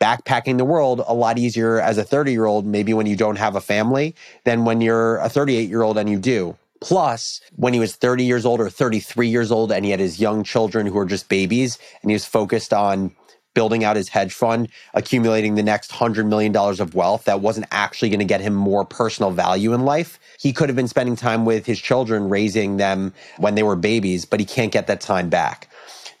backpacking 0.00 0.58
the 0.58 0.64
world 0.64 1.02
a 1.06 1.14
lot 1.14 1.38
easier 1.38 1.80
as 1.80 1.96
a 1.96 2.04
30 2.04 2.32
year 2.32 2.44
old, 2.44 2.66
maybe 2.66 2.92
when 2.92 3.06
you 3.06 3.16
don't 3.16 3.36
have 3.36 3.56
a 3.56 3.60
family, 3.60 4.14
than 4.44 4.64
when 4.64 4.80
you're 4.80 5.16
a 5.18 5.28
38 5.28 5.68
year 5.68 5.82
old 5.82 5.96
and 5.96 6.10
you 6.10 6.18
do. 6.18 6.56
Plus, 6.80 7.40
when 7.56 7.72
he 7.72 7.80
was 7.80 7.96
30 7.96 8.24
years 8.24 8.44
old 8.44 8.60
or 8.60 8.68
33 8.68 9.26
years 9.26 9.50
old 9.50 9.72
and 9.72 9.86
he 9.86 9.90
had 9.90 10.00
his 10.00 10.20
young 10.20 10.44
children 10.44 10.86
who 10.86 10.94
were 10.94 11.06
just 11.06 11.30
babies 11.30 11.78
and 12.02 12.10
he 12.10 12.14
was 12.14 12.26
focused 12.26 12.74
on 12.74 13.10
building 13.54 13.84
out 13.84 13.96
his 13.96 14.08
hedge 14.08 14.32
fund, 14.32 14.68
accumulating 14.92 15.54
the 15.54 15.62
next 15.62 15.90
$100 15.90 16.26
million 16.26 16.54
of 16.56 16.94
wealth 16.94 17.24
that 17.24 17.40
wasn't 17.40 17.66
actually 17.70 18.10
going 18.10 18.18
to 18.18 18.24
get 18.24 18.40
him 18.40 18.54
more 18.54 18.84
personal 18.84 19.30
value 19.30 19.72
in 19.72 19.84
life. 19.84 20.18
He 20.38 20.52
could 20.52 20.68
have 20.68 20.76
been 20.76 20.88
spending 20.88 21.16
time 21.16 21.44
with 21.44 21.64
his 21.64 21.80
children, 21.80 22.28
raising 22.28 22.76
them 22.76 23.14
when 23.38 23.54
they 23.54 23.62
were 23.62 23.76
babies, 23.76 24.24
but 24.24 24.40
he 24.40 24.46
can't 24.46 24.72
get 24.72 24.86
that 24.88 25.00
time 25.00 25.28
back. 25.28 25.70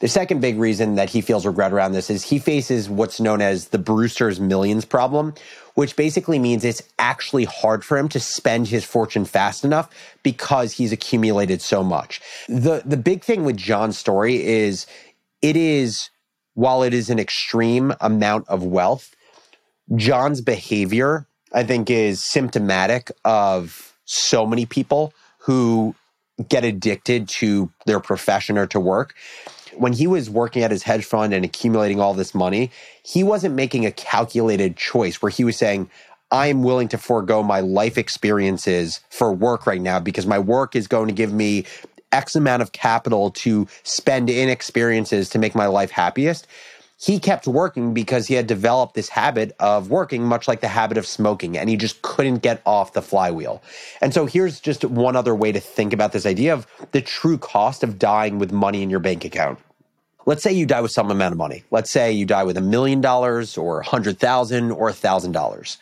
The 0.00 0.08
second 0.08 0.40
big 0.40 0.58
reason 0.58 0.96
that 0.96 1.08
he 1.08 1.20
feels 1.20 1.46
regret 1.46 1.72
around 1.72 1.92
this 1.92 2.10
is 2.10 2.24
he 2.24 2.38
faces 2.38 2.90
what's 2.90 3.20
known 3.20 3.40
as 3.40 3.68
the 3.68 3.78
Brewster's 3.78 4.40
Millions 4.40 4.84
problem, 4.84 5.34
which 5.74 5.96
basically 5.96 6.38
means 6.38 6.64
it's 6.64 6.82
actually 6.98 7.44
hard 7.44 7.84
for 7.84 7.96
him 7.96 8.08
to 8.10 8.20
spend 8.20 8.68
his 8.68 8.84
fortune 8.84 9.24
fast 9.24 9.64
enough 9.64 9.88
because 10.22 10.72
he's 10.72 10.92
accumulated 10.92 11.62
so 11.62 11.82
much. 11.82 12.20
The 12.48 12.82
the 12.84 12.96
big 12.96 13.22
thing 13.22 13.44
with 13.44 13.56
John's 13.56 13.96
story 13.96 14.44
is 14.44 14.86
it 15.42 15.56
is 15.56 16.10
while 16.54 16.82
it 16.82 16.94
is 16.94 17.10
an 17.10 17.18
extreme 17.18 17.92
amount 18.00 18.48
of 18.48 18.62
wealth, 18.62 19.14
John's 19.96 20.40
behavior, 20.40 21.26
I 21.52 21.64
think, 21.64 21.90
is 21.90 22.24
symptomatic 22.24 23.10
of 23.24 23.94
so 24.04 24.46
many 24.46 24.66
people 24.66 25.12
who 25.38 25.94
get 26.48 26.64
addicted 26.64 27.28
to 27.28 27.70
their 27.86 28.00
profession 28.00 28.58
or 28.58 28.66
to 28.68 28.80
work. 28.80 29.14
When 29.74 29.92
he 29.92 30.06
was 30.06 30.30
working 30.30 30.62
at 30.62 30.70
his 30.70 30.82
hedge 30.82 31.04
fund 31.04 31.32
and 31.32 31.44
accumulating 31.44 32.00
all 32.00 32.14
this 32.14 32.34
money, 32.34 32.70
he 33.04 33.22
wasn't 33.22 33.54
making 33.54 33.86
a 33.86 33.92
calculated 33.92 34.76
choice 34.76 35.20
where 35.20 35.30
he 35.30 35.44
was 35.44 35.56
saying, 35.56 35.90
I'm 36.30 36.62
willing 36.62 36.88
to 36.88 36.98
forego 36.98 37.42
my 37.42 37.60
life 37.60 37.98
experiences 37.98 39.00
for 39.10 39.32
work 39.32 39.66
right 39.66 39.80
now 39.80 40.00
because 40.00 40.26
my 40.26 40.38
work 40.38 40.74
is 40.74 40.88
going 40.88 41.08
to 41.08 41.14
give 41.14 41.32
me 41.32 41.64
X 42.14 42.34
amount 42.36 42.62
of 42.62 42.72
capital 42.72 43.30
to 43.32 43.68
spend 43.82 44.30
in 44.30 44.48
experiences 44.48 45.28
to 45.30 45.38
make 45.38 45.54
my 45.54 45.66
life 45.66 45.90
happiest. 45.90 46.46
He 46.96 47.18
kept 47.18 47.46
working 47.46 47.92
because 47.92 48.28
he 48.28 48.34
had 48.34 48.46
developed 48.46 48.94
this 48.94 49.10
habit 49.10 49.54
of 49.58 49.90
working, 49.90 50.22
much 50.22 50.48
like 50.48 50.62
the 50.62 50.68
habit 50.68 50.96
of 50.96 51.06
smoking, 51.06 51.58
and 51.58 51.68
he 51.68 51.76
just 51.76 52.00
couldn't 52.02 52.38
get 52.38 52.62
off 52.64 52.94
the 52.94 53.02
flywheel. 53.02 53.62
And 54.00 54.14
so 54.14 54.24
here's 54.24 54.60
just 54.60 54.84
one 54.84 55.16
other 55.16 55.34
way 55.34 55.52
to 55.52 55.60
think 55.60 55.92
about 55.92 56.12
this 56.12 56.24
idea 56.24 56.54
of 56.54 56.66
the 56.92 57.02
true 57.02 57.36
cost 57.36 57.82
of 57.82 57.98
dying 57.98 58.38
with 58.38 58.52
money 58.52 58.82
in 58.82 58.88
your 58.88 59.00
bank 59.00 59.24
account. 59.24 59.58
Let's 60.24 60.42
say 60.42 60.52
you 60.52 60.64
die 60.64 60.80
with 60.80 60.92
some 60.92 61.10
amount 61.10 61.32
of 61.32 61.38
money. 61.38 61.64
Let's 61.70 61.90
say 61.90 62.10
you 62.10 62.24
die 62.24 62.44
with 62.44 62.56
a 62.56 62.62
million 62.62 63.02
dollars 63.02 63.58
or 63.58 63.80
a 63.80 63.84
hundred 63.84 64.18
thousand 64.18 64.70
or 64.70 64.88
a 64.88 64.94
thousand 64.94 65.32
dollars. 65.32 65.76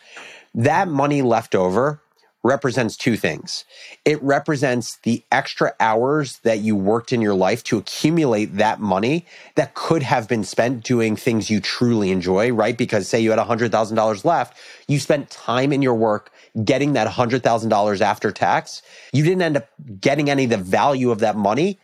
That 0.55 0.89
money 0.89 1.23
left 1.23 1.55
over 1.55 2.01
represents 2.44 2.96
two 2.96 3.16
things. 3.16 3.64
It 4.04 4.22
represents 4.22 4.96
the 5.04 5.22
extra 5.30 5.75
hours 5.78 6.38
that 6.38 6.58
you 6.58 6.75
worked 6.75 7.12
in 7.12 7.20
your 7.20 7.34
life 7.34 7.62
to 7.64 7.78
accumulate 7.78 8.56
that 8.56 8.80
money 8.80 9.26
that 9.54 9.75
could 9.75 10.02
have 10.02 10.28
been 10.28 10.42
spent 10.44 10.82
doing 10.82 11.14
things 11.14 11.50
you 11.50 11.61
truly 11.61 12.11
enjoy, 12.11 12.52
right? 12.52 12.76
Because 12.76 13.08
say 13.08 13.20
you 13.20 13.30
had 13.30 13.38
$100,000 13.38 14.25
left, 14.25 14.58
you 14.88 14.99
spent 14.99 15.30
time 15.30 15.72
in 15.72 15.82
your 15.82 15.94
work 15.94 16.32
getting 16.64 16.94
that 16.94 17.06
$100,000 17.08 18.00
after 18.00 18.32
tax. 18.32 18.82
You 19.12 19.22
didn't 19.22 19.42
end 19.42 19.56
up 19.56 19.68
getting 20.00 20.28
any 20.28 20.44
of 20.44 20.50
the 20.50 20.58
value 20.58 21.11
of 21.11 21.20
that 21.20 21.37
money. 21.37 21.78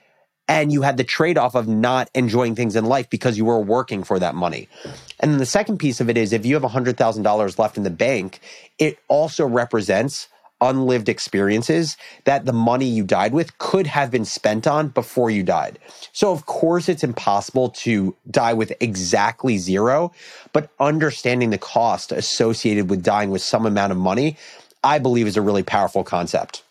And 0.50 0.72
you 0.72 0.80
had 0.80 0.96
the 0.96 1.04
trade 1.04 1.36
off 1.36 1.54
of 1.54 1.68
not 1.68 2.08
enjoying 2.14 2.54
things 2.54 2.74
in 2.74 2.86
life 2.86 3.10
because 3.10 3.36
you 3.36 3.44
were 3.44 3.60
working 3.60 4.02
for 4.02 4.18
that 4.18 4.34
money. 4.34 4.66
And 5.20 5.38
the 5.38 5.44
second 5.44 5.76
piece 5.76 6.00
of 6.00 6.08
it 6.08 6.16
is 6.16 6.32
if 6.32 6.46
you 6.46 6.54
have 6.54 6.62
$100,000 6.62 7.58
left 7.58 7.76
in 7.76 7.82
the 7.82 7.90
bank, 7.90 8.40
it 8.78 8.98
also 9.08 9.46
represents 9.46 10.28
unlived 10.60 11.08
experiences 11.08 11.96
that 12.24 12.44
the 12.44 12.52
money 12.52 12.86
you 12.86 13.04
died 13.04 13.32
with 13.32 13.56
could 13.58 13.86
have 13.86 14.10
been 14.10 14.24
spent 14.24 14.66
on 14.66 14.88
before 14.88 15.30
you 15.30 15.42
died. 15.42 15.78
So, 16.12 16.32
of 16.32 16.46
course, 16.46 16.88
it's 16.88 17.04
impossible 17.04 17.70
to 17.70 18.14
die 18.30 18.52
with 18.52 18.72
exactly 18.80 19.58
zero, 19.58 20.12
but 20.52 20.70
understanding 20.80 21.50
the 21.50 21.58
cost 21.58 22.12
associated 22.12 22.90
with 22.90 23.02
dying 23.02 23.30
with 23.30 23.42
some 23.42 23.66
amount 23.66 23.92
of 23.92 23.98
money, 23.98 24.36
I 24.82 24.98
believe 24.98 25.26
is 25.26 25.36
a 25.36 25.42
really 25.42 25.62
powerful 25.62 26.04
concept. 26.04 26.62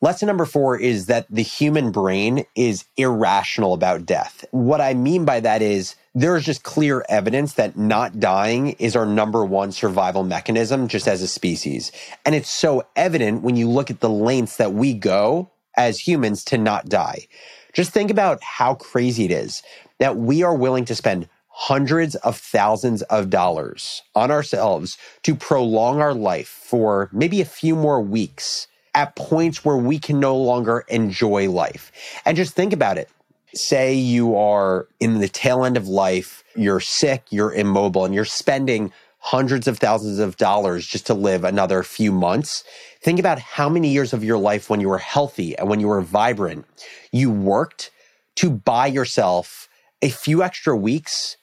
Lesson 0.00 0.26
number 0.26 0.44
four 0.44 0.78
is 0.78 1.06
that 1.06 1.26
the 1.30 1.42
human 1.42 1.90
brain 1.90 2.44
is 2.54 2.84
irrational 2.96 3.72
about 3.72 4.04
death. 4.04 4.44
What 4.50 4.80
I 4.80 4.92
mean 4.92 5.24
by 5.24 5.40
that 5.40 5.62
is 5.62 5.94
there's 6.14 6.44
just 6.44 6.62
clear 6.62 7.04
evidence 7.08 7.54
that 7.54 7.76
not 7.76 8.20
dying 8.20 8.70
is 8.78 8.94
our 8.94 9.06
number 9.06 9.44
one 9.44 9.72
survival 9.72 10.22
mechanism 10.22 10.86
just 10.86 11.08
as 11.08 11.22
a 11.22 11.26
species. 11.26 11.90
And 12.24 12.34
it's 12.34 12.50
so 12.50 12.86
evident 12.94 13.42
when 13.42 13.56
you 13.56 13.68
look 13.68 13.90
at 13.90 14.00
the 14.00 14.08
lengths 14.08 14.56
that 14.58 14.72
we 14.72 14.94
go 14.94 15.50
as 15.76 15.98
humans 15.98 16.44
to 16.44 16.58
not 16.58 16.88
die. 16.88 17.26
Just 17.72 17.90
think 17.90 18.12
about 18.12 18.40
how 18.42 18.74
crazy 18.74 19.24
it 19.24 19.32
is 19.32 19.62
that 19.98 20.16
we 20.16 20.44
are 20.44 20.54
willing 20.54 20.84
to 20.84 20.94
spend 20.94 21.28
hundreds 21.48 22.14
of 22.16 22.36
thousands 22.36 23.02
of 23.02 23.30
dollars 23.30 24.02
on 24.14 24.30
ourselves 24.30 24.96
to 25.22 25.34
prolong 25.34 26.00
our 26.00 26.14
life 26.14 26.48
for 26.48 27.08
maybe 27.12 27.40
a 27.40 27.44
few 27.44 27.74
more 27.74 28.00
weeks 28.00 28.68
at 28.94 29.16
points 29.16 29.64
where 29.64 29.76
we 29.76 29.98
can 29.98 30.20
no 30.20 30.36
longer 30.36 30.84
enjoy 30.88 31.50
life. 31.50 31.90
And 32.24 32.36
just 32.36 32.54
think 32.54 32.72
about 32.72 32.98
it. 32.98 33.08
Say 33.54 33.94
you 33.94 34.36
are 34.36 34.88
in 35.00 35.20
the 35.20 35.28
tail 35.28 35.64
end 35.64 35.76
of 35.76 35.86
life, 35.88 36.42
you're 36.56 36.80
sick, 36.80 37.24
you're 37.30 37.52
immobile, 37.52 38.04
and 38.04 38.14
you're 38.14 38.24
spending 38.24 38.92
hundreds 39.18 39.66
of 39.66 39.78
thousands 39.78 40.18
of 40.18 40.36
dollars 40.36 40.86
just 40.86 41.06
to 41.06 41.14
live 41.14 41.44
another 41.44 41.82
few 41.82 42.12
months. 42.12 42.62
Think 43.00 43.18
about 43.18 43.38
how 43.38 43.68
many 43.68 43.88
years 43.88 44.12
of 44.12 44.22
your 44.22 44.36
life 44.36 44.68
when 44.68 44.80
you 44.80 44.88
were 44.88 44.98
healthy 44.98 45.56
and 45.56 45.68
when 45.68 45.80
you 45.80 45.88
were 45.88 46.02
vibrant, 46.02 46.66
you 47.10 47.30
worked 47.30 47.90
to 48.36 48.50
buy 48.50 48.86
yourself 48.86 49.68
a 50.02 50.10
few 50.10 50.42
extra 50.42 50.76
weeks 50.76 51.38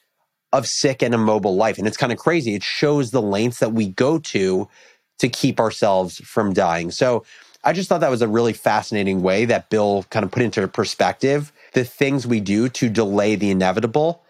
of 0.52 0.66
sick 0.66 1.02
and 1.02 1.14
immobile 1.14 1.56
life. 1.56 1.78
And 1.78 1.88
it's 1.88 1.96
kind 1.96 2.12
of 2.12 2.18
crazy. 2.18 2.54
It 2.54 2.62
shows 2.62 3.10
the 3.10 3.22
lengths 3.22 3.58
that 3.58 3.72
we 3.72 3.88
go 3.88 4.18
to 4.18 4.68
to 5.18 5.28
keep 5.28 5.58
ourselves 5.58 6.18
from 6.18 6.52
dying. 6.52 6.90
So 6.90 7.24
I 7.64 7.72
just 7.72 7.88
thought 7.88 8.00
that 8.00 8.10
was 8.10 8.22
a 8.22 8.28
really 8.28 8.52
fascinating 8.52 9.22
way 9.22 9.44
that 9.46 9.70
Bill 9.70 10.04
kind 10.10 10.24
of 10.24 10.30
put 10.30 10.42
into 10.42 10.66
perspective 10.68 11.52
the 11.72 11.84
things 11.84 12.26
we 12.26 12.40
do 12.40 12.68
to 12.68 12.88
delay 12.88 13.34
the 13.36 13.50
inevitable 13.50 14.22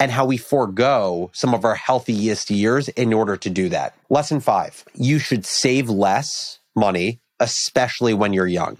and 0.00 0.10
how 0.10 0.24
we 0.24 0.36
forego 0.36 1.30
some 1.32 1.54
of 1.54 1.64
our 1.64 1.74
healthiest 1.74 2.50
years 2.50 2.88
in 2.90 3.12
order 3.12 3.36
to 3.36 3.50
do 3.50 3.68
that. 3.68 3.94
Lesson 4.10 4.40
five, 4.40 4.84
you 4.94 5.18
should 5.18 5.46
save 5.46 5.88
less 5.88 6.58
money 6.74 7.20
especially 7.40 8.14
when 8.14 8.32
you're 8.32 8.46
young. 8.46 8.78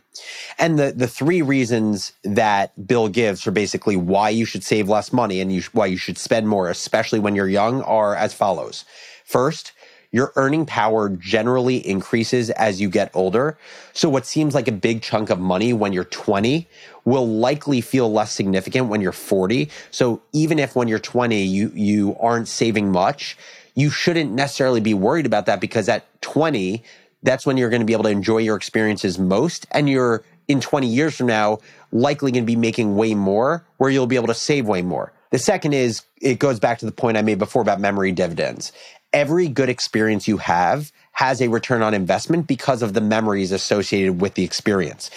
And 0.59 0.79
the, 0.79 0.93
the 0.93 1.09
three 1.09 1.43
reasons 1.43 2.13
that 2.23 2.87
Bill 2.87 3.09
gives 3.09 3.43
for 3.43 3.51
basically 3.51 3.97
why 3.97 4.31
you 4.31 4.45
should 4.45 4.63
save 4.63 4.89
less 4.89 5.13
money 5.13 5.41
and 5.41 5.53
you, 5.53 5.63
why 5.73 5.87
you 5.87 5.97
should 5.97 6.19
spend 6.19 6.49
more, 6.49 6.71
especially 6.71 7.19
when 7.19 7.35
you're 7.35 7.49
young, 7.49 7.83
are 7.83 8.15
as 8.15 8.33
follows. 8.33 8.85
First, 9.25 9.73
your 10.15 10.33
earning 10.37 10.65
power 10.65 11.09
generally 11.09 11.85
increases 11.85 12.49
as 12.51 12.81
you 12.81 12.89
get 12.89 13.11
older. 13.15 13.59
So 13.95 14.09
what 14.09 14.25
seems 14.27 14.55
like 14.55 14.69
a 14.69 14.73
big 14.73 15.03
chunk 15.03 15.29
of 15.29 15.41
money 15.41 15.73
when 15.73 15.93
you're 15.93 16.05
20 16.05 16.69
will 17.05 17.27
likely 17.27 17.81
feel 17.81 18.13
less 18.13 18.31
significant 18.31 18.87
when 18.87 19.01
you're 19.01 19.11
40. 19.11 19.69
So 19.91 20.23
even 20.33 20.61
if 20.61 20.77
when 20.77 20.87
you're 20.87 21.01
20 21.01 21.43
you 21.43 21.73
you 21.75 22.17
aren't 22.21 22.47
saving 22.47 22.93
much, 22.93 23.37
you 23.75 23.91
shouldn't 23.91 24.31
necessarily 24.31 24.81
be 24.81 24.95
worried 24.95 25.27
about 25.27 25.47
that 25.47 25.61
because 25.61 25.89
at 25.89 26.07
20 26.23 26.85
that's 27.25 27.45
when 27.45 27.57
you're 27.57 27.71
going 27.71 27.83
to 27.83 27.87
be 27.87 27.93
able 27.93 28.05
to 28.05 28.11
enjoy 28.11 28.39
your 28.39 28.55
experiences 28.55 29.19
most. 29.19 29.67
And 29.73 29.89
you're 29.89 30.23
in 30.47 30.61
20 30.61 30.87
years 30.87 31.17
from 31.17 31.27
now 31.27 31.59
likely 31.91 32.31
going 32.31 32.45
to 32.45 32.47
be 32.47 32.55
making 32.55 32.95
way 32.95 33.15
more 33.17 33.67
where 33.79 33.91
you'll 33.91 34.07
be 34.07 34.15
able 34.15 34.29
to 34.29 34.35
save 34.35 34.69
way 34.69 34.81
more. 34.81 35.13
The 35.35 35.41
second 35.41 35.73
is 35.73 36.03
it 36.21 36.39
goes 36.39 36.61
back 36.61 36.79
to 36.79 36.87
the 36.87 36.93
point 36.93 37.17
I 37.17 37.23
made 37.23 37.41
before 37.41 37.61
about 37.61 37.81
memory 37.81 38.13
dividends. 38.13 38.71
Every 39.15 39.47
good 39.47 39.69
experience 39.69 40.27
you 40.27 40.39
have 40.39 40.91
has 41.13 41.41
a 41.41 41.49
return 41.49 41.83
on 41.83 41.95
investment 41.95 42.49
because 42.49 42.83
of 42.83 42.95
the 42.95 43.01
memories 43.01 43.53
associated 43.53 44.21
with 44.21 44.35
the 44.35 44.43
experience. 44.43 45.09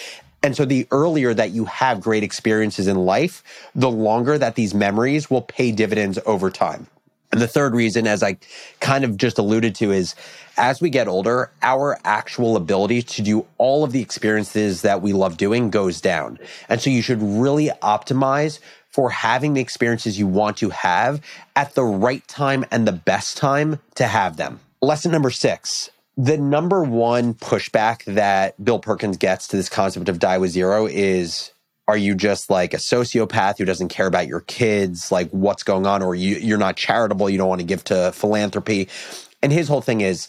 And 0.44 0.56
so 0.56 0.66
the 0.66 0.88
earlier 0.92 1.34
that 1.34 1.50
you 1.50 1.66
have 1.66 2.00
great 2.00 2.24
experiences 2.24 2.86
in 2.86 2.96
life, 2.96 3.44
the 3.74 3.90
longer 3.90 4.38
that 4.38 4.54
these 4.54 4.76
memories 4.76 5.32
will 5.32 5.42
pay 5.42 5.72
dividends 5.72 6.20
over 6.28 6.52
time. 6.52 6.86
And 7.32 7.42
the 7.42 7.48
third 7.48 7.74
reason, 7.74 8.06
as 8.06 8.22
I 8.22 8.38
kind 8.80 9.04
of 9.04 9.18
just 9.18 9.40
alluded 9.40 9.74
to, 9.76 9.92
is 9.92 10.14
as 10.58 10.80
we 10.80 10.92
get 10.92 11.08
older, 11.08 11.52
our 11.64 12.00
actual 12.06 12.56
ability 12.56 13.02
to 13.02 13.22
do 13.24 13.48
all 13.58 13.84
of 13.84 13.92
the 13.92 14.02
experiences 14.02 14.84
that 14.84 15.02
we 15.02 15.12
love 15.12 15.38
doing 15.38 15.72
goes 15.72 16.00
down. 16.02 16.38
And 16.70 16.80
so 16.80 16.92
you 16.92 17.02
should 17.02 17.22
really 17.22 17.72
optimize 17.82 18.60
for 18.98 19.12
having 19.12 19.54
the 19.54 19.62
experiences 19.62 20.18
you 20.18 20.26
want 20.26 20.58
to 20.58 20.72
have 20.72 21.22
at 21.56 21.76
the 21.76 21.84
right 21.84 22.28
time 22.28 22.66
and 22.72 22.88
the 22.88 22.92
best 22.92 23.38
time 23.38 23.80
to 23.94 24.08
have 24.08 24.38
them. 24.38 24.60
Lesson 24.82 25.12
number 25.12 25.30
six. 25.30 25.92
The 26.18 26.36
number 26.36 26.84
one 26.84 27.36
pushback 27.36 28.04
that 28.06 28.56
Bill 28.66 28.80
Perkins 28.80 29.18
gets 29.18 29.50
to 29.50 29.56
this 29.56 29.70
concept 29.70 30.10
of 30.10 30.18
die 30.18 30.40
with 30.40 30.50
zero 30.50 30.88
is 30.88 31.52
are 31.88 31.96
you 31.96 32.16
just 32.16 32.50
like 32.50 32.74
a 32.74 32.78
sociopath 32.78 33.60
who 33.60 33.66
doesn't 33.66 33.90
care 33.90 34.08
about 34.08 34.26
your 34.26 34.42
kids 34.42 35.12
like 35.12 35.30
what's 35.30 35.62
going 35.62 35.86
on 35.86 36.02
or 36.02 36.16
you, 36.16 36.38
you're 36.38 36.58
not 36.58 36.76
charitable 36.76 37.30
you 37.30 37.38
don't 37.38 37.48
want 37.48 37.62
to 37.62 37.68
give 37.68 37.84
to 37.84 38.12
philanthropy 38.14 38.90
and 39.44 39.54
his 39.54 39.68
whole 39.68 39.82
thing 39.82 40.02
is 40.02 40.28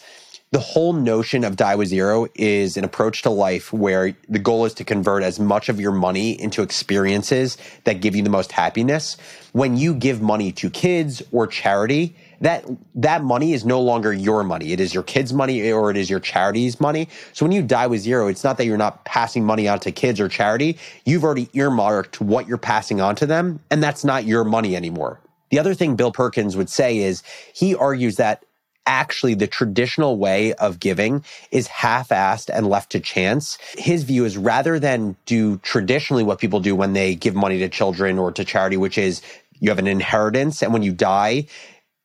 the 0.51 0.59
whole 0.59 0.93
notion 0.93 1.43
of 1.43 1.55
die 1.55 1.75
with 1.75 1.89
zero 1.89 2.27
is 2.33 2.75
an 2.75 2.83
approach 2.83 3.21
to 3.21 3.29
life 3.29 3.71
where 3.71 4.15
the 4.27 4.39
goal 4.39 4.65
is 4.65 4.73
to 4.73 4.83
convert 4.83 5.21
as 5.21 5.39
much 5.39 5.69
of 5.69 5.79
your 5.79 5.91
money 5.91 6.39
into 6.41 6.63
experiences 6.63 7.55
that 7.83 8.01
give 8.01 8.15
you 8.15 8.23
the 8.23 8.31
most 8.31 8.51
happiness 8.51 9.15
when 9.51 9.77
you 9.77 9.93
give 9.93 10.23
money 10.23 10.51
to 10.51 10.69
kids 10.71 11.21
or 11.31 11.45
charity 11.45 12.15
that 12.41 12.65
that 12.95 13.23
money 13.23 13.53
is 13.53 13.63
no 13.63 13.79
longer 13.79 14.11
your 14.11 14.43
money. 14.43 14.71
It 14.71 14.79
is 14.79 14.93
your 14.93 15.03
kids' 15.03 15.33
money 15.33 15.71
or 15.71 15.91
it 15.91 15.97
is 15.97 16.09
your 16.09 16.19
charity's 16.19 16.79
money. 16.79 17.09
So 17.33 17.45
when 17.45 17.51
you 17.51 17.61
die 17.61 17.85
with 17.85 18.01
zero, 18.01 18.27
it's 18.27 18.43
not 18.43 18.57
that 18.57 18.65
you're 18.65 18.77
not 18.77 19.05
passing 19.05 19.45
money 19.45 19.67
on 19.67 19.79
to 19.81 19.91
kids 19.91 20.19
or 20.19 20.29
charity. 20.29 20.79
You've 21.05 21.23
already 21.23 21.49
earmarked 21.53 22.21
what 22.21 22.47
you're 22.47 22.57
passing 22.57 23.01
on 23.01 23.15
to 23.17 23.25
them, 23.25 23.59
and 23.69 23.83
that's 23.83 24.03
not 24.03 24.23
your 24.23 24.45
money 24.45 24.75
anymore. 24.75 25.19
The 25.49 25.59
other 25.59 25.73
thing 25.73 25.95
Bill 25.95 26.11
Perkins 26.11 26.55
would 26.55 26.69
say 26.69 26.99
is 26.99 27.23
he 27.53 27.75
argues 27.75 28.15
that 28.17 28.45
actually 28.89 29.35
the 29.35 29.47
traditional 29.47 30.17
way 30.17 30.53
of 30.55 30.79
giving 30.79 31.23
is 31.51 31.67
half-assed 31.67 32.49
and 32.51 32.67
left 32.67 32.91
to 32.91 32.99
chance. 32.99 33.57
His 33.77 34.03
view 34.03 34.25
is 34.25 34.35
rather 34.35 34.79
than 34.79 35.15
do 35.27 35.57
traditionally 35.59 36.23
what 36.23 36.39
people 36.39 36.59
do 36.59 36.75
when 36.75 36.93
they 36.93 37.13
give 37.15 37.35
money 37.35 37.59
to 37.59 37.69
children 37.69 38.17
or 38.17 38.31
to 38.31 38.43
charity, 38.43 38.77
which 38.77 38.97
is 38.97 39.21
you 39.59 39.69
have 39.69 39.79
an 39.79 39.87
inheritance 39.87 40.63
and 40.63 40.73
when 40.73 40.81
you 40.83 40.91
die, 40.91 41.45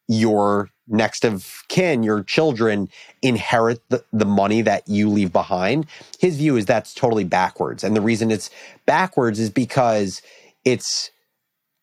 your 0.08 0.70
next 0.86 1.24
of 1.24 1.62
kin, 1.68 2.02
your 2.02 2.22
children 2.22 2.90
inherit 3.22 3.80
the, 3.88 4.04
the 4.12 4.26
money 4.26 4.60
that 4.60 4.86
you 4.86 5.08
leave 5.08 5.32
behind. 5.32 5.86
His 6.18 6.36
view 6.36 6.56
is 6.56 6.66
that's 6.66 6.92
totally 6.92 7.24
backwards. 7.24 7.82
And 7.82 7.96
the 7.96 8.02
reason 8.02 8.30
it's 8.30 8.50
backwards 8.84 9.40
is 9.40 9.48
because 9.48 10.20
it's 10.66 11.10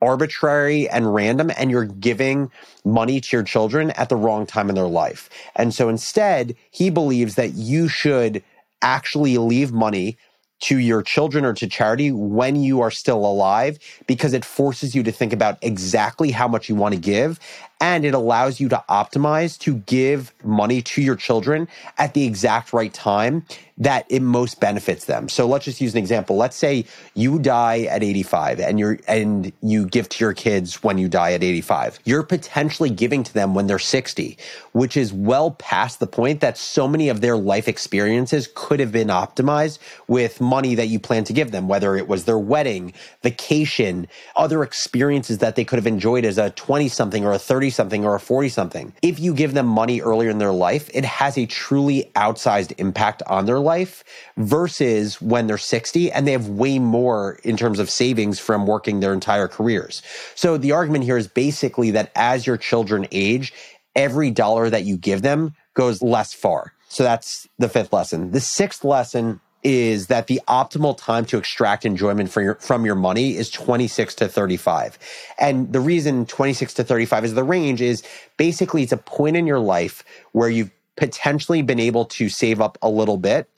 arbitrary 0.02 0.90
and 0.90 1.14
random 1.14 1.52
and 1.58 1.72
you're 1.72 1.86
giving 1.86 2.52
money 2.84 3.22
to 3.22 3.38
your 3.38 3.44
children 3.44 3.92
at 3.92 4.10
the 4.10 4.16
wrong 4.16 4.46
time 4.46 4.70
in 4.70 4.76
their 4.76 4.88
life. 4.88 5.30
And 5.56 5.74
so 5.74 5.90
instead, 5.90 6.56
he 6.72 6.90
believes 6.90 7.36
that 7.36 7.54
you 7.54 7.88
should 7.88 8.44
actually 8.82 9.38
leave 9.38 9.72
money 9.72 10.18
to 10.62 10.78
your 10.78 11.02
children 11.02 11.44
or 11.44 11.54
to 11.54 11.68
charity 11.68 12.12
when 12.12 12.56
you 12.56 12.82
are 12.82 12.92
still 12.92 13.26
alive 13.26 13.80
because 14.06 14.34
it 14.34 14.46
forces 14.46 14.96
you 14.96 15.02
to 15.04 15.12
think 15.12 15.34
about 15.34 15.58
exactly 15.62 16.32
how 16.32 16.48
much 16.48 16.70
you 16.70 16.76
want 16.76 16.94
to 16.94 17.00
give 17.00 17.40
and 17.82 18.06
it 18.06 18.14
allows 18.14 18.60
you 18.60 18.70
to 18.70 18.82
optimize 18.88 19.58
to 19.60 19.76
give 19.80 20.34
money 20.44 20.82
to 20.84 21.02
your 21.02 21.16
children 21.16 21.68
at 21.98 22.14
the 22.14 22.26
exact 22.26 22.72
right 22.72 22.94
time 22.94 23.44
that 23.82 24.06
it 24.10 24.22
most 24.22 24.60
benefits 24.60 25.06
them. 25.06 25.28
So 25.28 25.48
let's 25.48 25.66
just 25.66 25.82
use 25.82 25.94
an 25.94 25.98
example. 25.98 26.38
Let's 26.38 26.56
say 26.56 26.86
you 27.16 27.40
die 27.40 27.82
at 27.90 28.04
85 28.04 28.60
and 28.60 28.78
you're 28.78 29.00
and 29.08 29.52
you 29.64 29.88
give 29.88 30.08
to 30.10 30.24
your 30.24 30.34
kids 30.34 30.84
when 30.84 31.00
you 31.00 31.10
die 31.10 31.34
at 31.34 31.44
85. 31.44 32.00
You're 32.06 32.22
potentially 32.22 32.92
giving 32.92 33.24
to 33.24 33.34
them 33.34 33.56
when 33.56 33.66
they're 33.66 33.80
60, 33.80 34.38
which 34.74 34.96
is 34.96 35.12
well 35.12 35.52
past 35.52 36.00
the 36.00 36.06
point 36.06 36.42
that 36.42 36.60
so 36.60 36.88
many 36.88 37.10
of 37.10 37.22
their 37.22 37.36
life 37.36 37.68
experiences 37.68 38.48
could 38.54 38.80
have 38.80 38.92
been 38.92 39.08
optimized 39.08 39.80
with 40.08 40.40
money 40.40 40.76
that 40.76 40.88
you 40.88 41.00
plan 41.00 41.24
to 41.24 41.34
give 41.34 41.50
them, 41.50 41.68
whether 41.68 41.96
it 41.96 42.08
was 42.08 42.26
their 42.26 42.38
wedding, 42.38 42.94
vacation, 43.24 44.08
other 44.36 44.62
experiences 44.62 45.40
that 45.40 45.56
they 45.56 45.66
could 45.66 45.78
have 45.78 45.88
enjoyed 45.88 46.24
as 46.24 46.38
a 46.38 46.52
20 46.52 46.88
something 46.88 47.26
or 47.26 47.34
a 47.34 47.40
30 47.40 47.71
something 47.72 48.06
or 48.06 48.16
a 48.16 48.20
40 48.20 48.50
something. 48.50 48.94
If 49.02 49.20
you 49.20 49.34
give 49.34 49.54
them 49.54 49.66
money 49.66 50.02
earlier 50.02 50.30
in 50.30 50.38
their 50.38 50.52
life, 50.52 50.90
it 50.94 51.06
has 51.06 51.38
a 51.38 51.46
truly 51.46 52.12
outsized 52.16 52.74
impact 52.78 53.24
on 53.28 53.46
their 53.46 53.60
life 53.60 54.04
versus 54.38 55.22
when 55.22 55.48
they're 55.48 55.58
60 55.58 56.12
and 56.12 56.28
they 56.28 56.32
have 56.34 56.50
way 56.50 56.80
more 56.80 57.40
in 57.44 57.58
terms 57.58 57.80
of 57.80 57.90
savings 57.90 58.40
from 58.40 58.68
working 58.68 59.00
their 59.00 59.14
entire 59.14 59.48
careers. 59.48 60.02
So 60.36 60.58
the 60.58 60.72
argument 60.72 61.06
here 61.06 61.18
is 61.18 61.28
basically 61.28 61.92
that 61.92 62.12
as 62.16 62.46
your 62.46 62.58
children 62.58 63.08
age, 63.12 63.54
every 63.96 64.32
dollar 64.32 64.70
that 64.70 64.84
you 64.86 64.98
give 64.98 65.22
them 65.22 65.56
goes 65.74 66.02
less 66.02 66.34
far. 66.34 66.74
So 66.90 67.04
that's 67.04 67.48
the 67.58 67.70
fifth 67.70 67.94
lesson. 67.94 68.32
The 68.32 68.42
sixth 68.42 68.84
lesson 68.84 69.40
is 69.64 70.08
that 70.08 70.28
the 70.28 70.42
optimal 70.48 70.98
time 70.98 71.26
to 71.26 71.38
extract 71.38 71.86
enjoyment 71.86 72.32
from 72.32 72.44
your, 72.44 72.56
from 72.56 72.86
your 72.86 72.96
money 72.96 73.36
is 73.38 73.50
26 73.50 74.16
to 74.16 74.28
35. 74.28 74.98
And 75.40 75.72
the 75.72 75.80
reason 75.80 76.26
26 76.26 76.74
to 76.76 76.84
35 76.84 77.26
is 77.26 77.34
the 77.34 77.44
range 77.44 77.82
is 77.82 78.04
basically 78.38 78.84
it's 78.84 78.92
a 78.92 78.98
point 78.98 79.38
in 79.38 79.46
your 79.46 79.60
life 79.60 80.04
where 80.32 80.50
you've 80.50 80.72
potentially 80.98 81.62
been 81.62 81.80
able 81.80 82.06
to 82.06 82.30
save 82.30 82.60
up 82.62 82.78
a 82.82 82.90
little 82.90 83.18
bit 83.18 83.50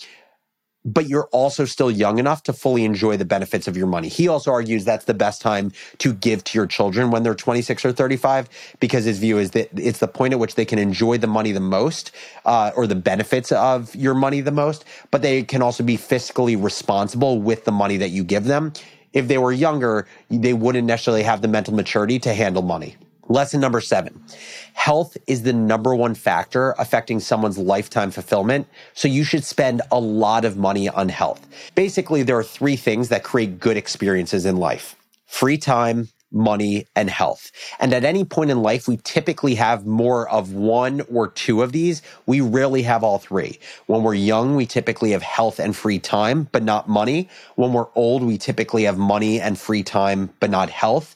but 0.86 1.08
you're 1.08 1.28
also 1.32 1.66
still 1.66 1.92
young 1.92 2.20
enough 2.20 2.44
to 2.44 2.54
fully 2.54 2.84
enjoy 2.86 3.18
the 3.18 3.26
benefits 3.26 3.68
of 3.68 3.78
your 3.78 3.88
money. 3.88 4.08
He 4.08 4.28
also 4.28 4.52
argues 4.52 4.86
that's 4.86 5.06
the 5.06 5.14
best 5.14 5.42
time 5.42 5.72
to 6.00 6.14
give 6.14 6.44
to 6.46 6.58
your 6.58 6.68
children 6.68 7.12
when 7.12 7.24
they're 7.24 7.36
26 7.36 7.86
or 7.86 7.92
35, 7.92 8.50
because 8.80 9.06
his 9.06 9.20
view 9.20 9.38
is 9.38 9.52
that 9.52 9.70
it's 9.78 10.00
the 10.00 10.08
point 10.08 10.34
at 10.34 10.40
which 10.40 10.56
they 10.56 10.66
can 10.66 10.80
enjoy 10.80 11.18
the 11.18 11.28
money 11.28 11.52
the 11.52 11.60
most 11.60 12.12
uh, 12.46 12.72
or 12.76 12.88
the 12.88 12.96
benefits 12.96 13.52
of 13.52 13.96
your 13.96 14.14
money 14.14 14.42
the 14.42 14.52
most, 14.52 14.86
but 15.12 15.22
they 15.22 15.44
can 15.44 15.62
also 15.62 15.84
be 15.84 15.98
fiscally 15.98 16.62
responsible 16.62 17.42
with 17.42 17.66
the 17.66 17.72
money 17.72 17.98
that 17.98 18.10
you 18.10 18.24
give 18.24 18.46
them. 18.46 18.74
If 19.14 19.28
they 19.28 19.38
were 19.38 19.52
younger, 19.52 20.08
they 20.30 20.54
wouldn't 20.54 20.88
necessarily 20.88 21.24
have 21.24 21.42
the 21.42 21.48
mental 21.48 21.74
maturity 21.74 22.20
to 22.20 22.34
handle 22.34 22.64
money. 22.64 22.96
Lesson 23.30 23.62
number 23.62 23.82
seven 23.82 24.22
health 24.74 25.16
is 25.28 25.44
the 25.44 25.54
number 25.54 25.96
one 25.96 26.14
factor 26.14 26.76
affecting 26.78 27.20
someone's 27.20 27.58
lifetime 27.58 28.12
fulfillment. 28.12 28.68
So 28.94 29.08
you 29.08 29.24
should 29.24 29.46
spend 29.46 29.82
a 29.92 30.00
lot 30.00 30.44
of 30.44 30.58
money 30.58 30.90
on 30.90 31.10
health. 31.10 31.48
Basically, 31.76 32.24
there 32.24 32.38
are 32.38 32.44
three 32.44 32.76
things 32.76 33.10
that 33.10 33.24
create 33.24 33.60
good 33.60 33.78
experiences 33.78 34.46
in 34.46 34.58
life 34.58 34.96
free 35.26 35.58
time, 35.58 36.10
money, 36.32 36.86
and 36.96 37.10
health. 37.10 37.52
And 37.80 37.94
at 37.94 38.04
any 38.04 38.24
point 38.26 38.52
in 38.52 38.62
life, 38.62 38.88
we 38.88 38.98
typically 38.98 39.56
have 39.56 39.86
more 39.86 40.30
of 40.30 40.54
one 40.54 41.02
or 41.12 41.28
two 41.28 41.64
of 41.64 41.72
these. 41.72 42.02
We 42.26 42.42
rarely 42.42 42.84
have 42.84 43.04
all 43.04 43.20
three. 43.20 43.60
When 43.88 44.04
we're 44.04 44.16
young, 44.16 44.56
we 44.56 44.66
typically 44.66 45.12
have 45.12 45.24
health 45.24 45.60
and 45.60 45.76
free 45.76 46.00
time, 46.00 46.50
but 46.52 46.64
not 46.64 46.90
money. 46.90 47.30
When 47.56 47.74
we're 47.74 47.88
old, 47.96 48.24
we 48.24 48.38
typically 48.38 48.84
have 48.84 48.98
money 48.98 49.40
and 49.40 49.58
free 49.58 49.84
time, 49.84 50.32
but 50.40 50.50
not 50.50 50.70
health 50.70 51.16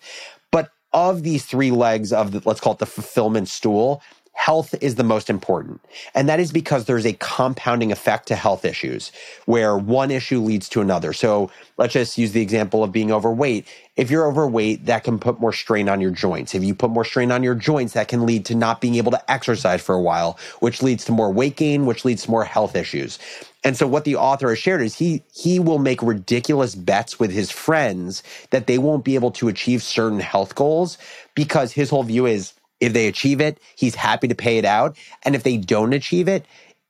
of 0.94 1.24
these 1.24 1.46
three 1.46 1.72
legs 1.72 2.14
of 2.14 2.32
the, 2.32 2.42
let's 2.46 2.60
call 2.60 2.74
it 2.74 2.80
the 2.80 2.86
fulfillment 2.86 3.48
stool, 3.50 4.02
health 4.38 4.76
is 4.82 4.96
the 4.96 5.04
most 5.04 5.32
important. 5.32 5.82
And 6.16 6.30
that 6.30 6.40
is 6.40 6.52
because 6.52 6.86
there's 6.86 7.08
a 7.08 7.14
compounding 7.14 7.92
effect 7.92 8.28
to 8.30 8.36
health 8.36 8.66
issues 8.66 9.12
where 9.46 9.76
one 9.78 10.12
issue 10.12 10.40
leads 10.40 10.70
to 10.70 10.82
another. 10.82 11.12
So 11.12 11.52
let's 11.78 11.94
just 11.94 12.20
use 12.20 12.34
the 12.34 12.42
example 12.42 12.84
of 12.84 12.92
being 12.92 13.12
overweight. 13.12 13.68
If 13.98 14.12
you're 14.12 14.28
overweight, 14.28 14.86
that 14.86 15.04
can 15.04 15.20
put 15.20 15.42
more 15.42 15.54
strain 15.54 15.90
on 15.90 16.02
your 16.02 16.12
joints. 16.12 16.56
If 16.56 16.64
you 16.64 16.76
put 16.76 16.92
more 16.92 17.04
strain 17.04 17.32
on 17.32 17.44
your 17.44 17.56
joints, 17.56 17.94
that 17.94 18.10
can 18.10 18.28
lead 18.28 18.46
to 18.46 18.56
not 18.56 18.80
being 18.80 18.96
able 18.96 19.12
to 19.12 19.32
exercise 19.32 19.82
for 19.82 19.96
a 19.96 20.02
while, 20.02 20.40
which 20.60 20.84
leads 20.84 21.04
to 21.06 21.12
more 21.12 21.34
weight 21.34 21.58
gain, 21.58 21.88
which 21.88 22.06
leads 22.06 22.24
to 22.24 22.32
more 22.32 22.46
health 22.46 22.76
issues. 22.76 23.20
And 23.64 23.76
so 23.76 23.88
what 23.88 24.06
the 24.06 24.16
author 24.16 24.50
has 24.50 24.60
shared 24.60 24.82
is 24.82 24.96
he 24.96 25.24
he 25.34 25.60
will 25.60 25.80
make 25.80 26.02
ridiculous 26.04 26.76
bets 26.76 27.20
with 27.20 27.32
his 27.32 27.52
friends 27.52 28.24
that 28.52 28.68
they 28.68 28.78
won't 28.78 29.04
be 29.04 29.16
able 29.16 29.32
to 29.32 29.50
achieve 29.50 29.84
certain 29.84 30.22
health 30.22 30.56
goals 30.56 30.98
because 31.36 31.74
his 31.74 31.90
whole 31.90 32.04
view 32.04 32.28
is 32.28 32.54
if 32.80 32.94
they 32.94 33.08
achieve 33.08 33.42
it, 33.42 33.60
he's 33.76 33.96
happy 33.96 34.28
to 34.28 34.36
pay 34.36 34.58
it 34.58 34.66
out. 34.66 34.98
And 35.24 35.36
if 35.36 35.44
they 35.44 35.58
don't 35.58 35.94
achieve 35.94 36.28
it, 36.28 36.46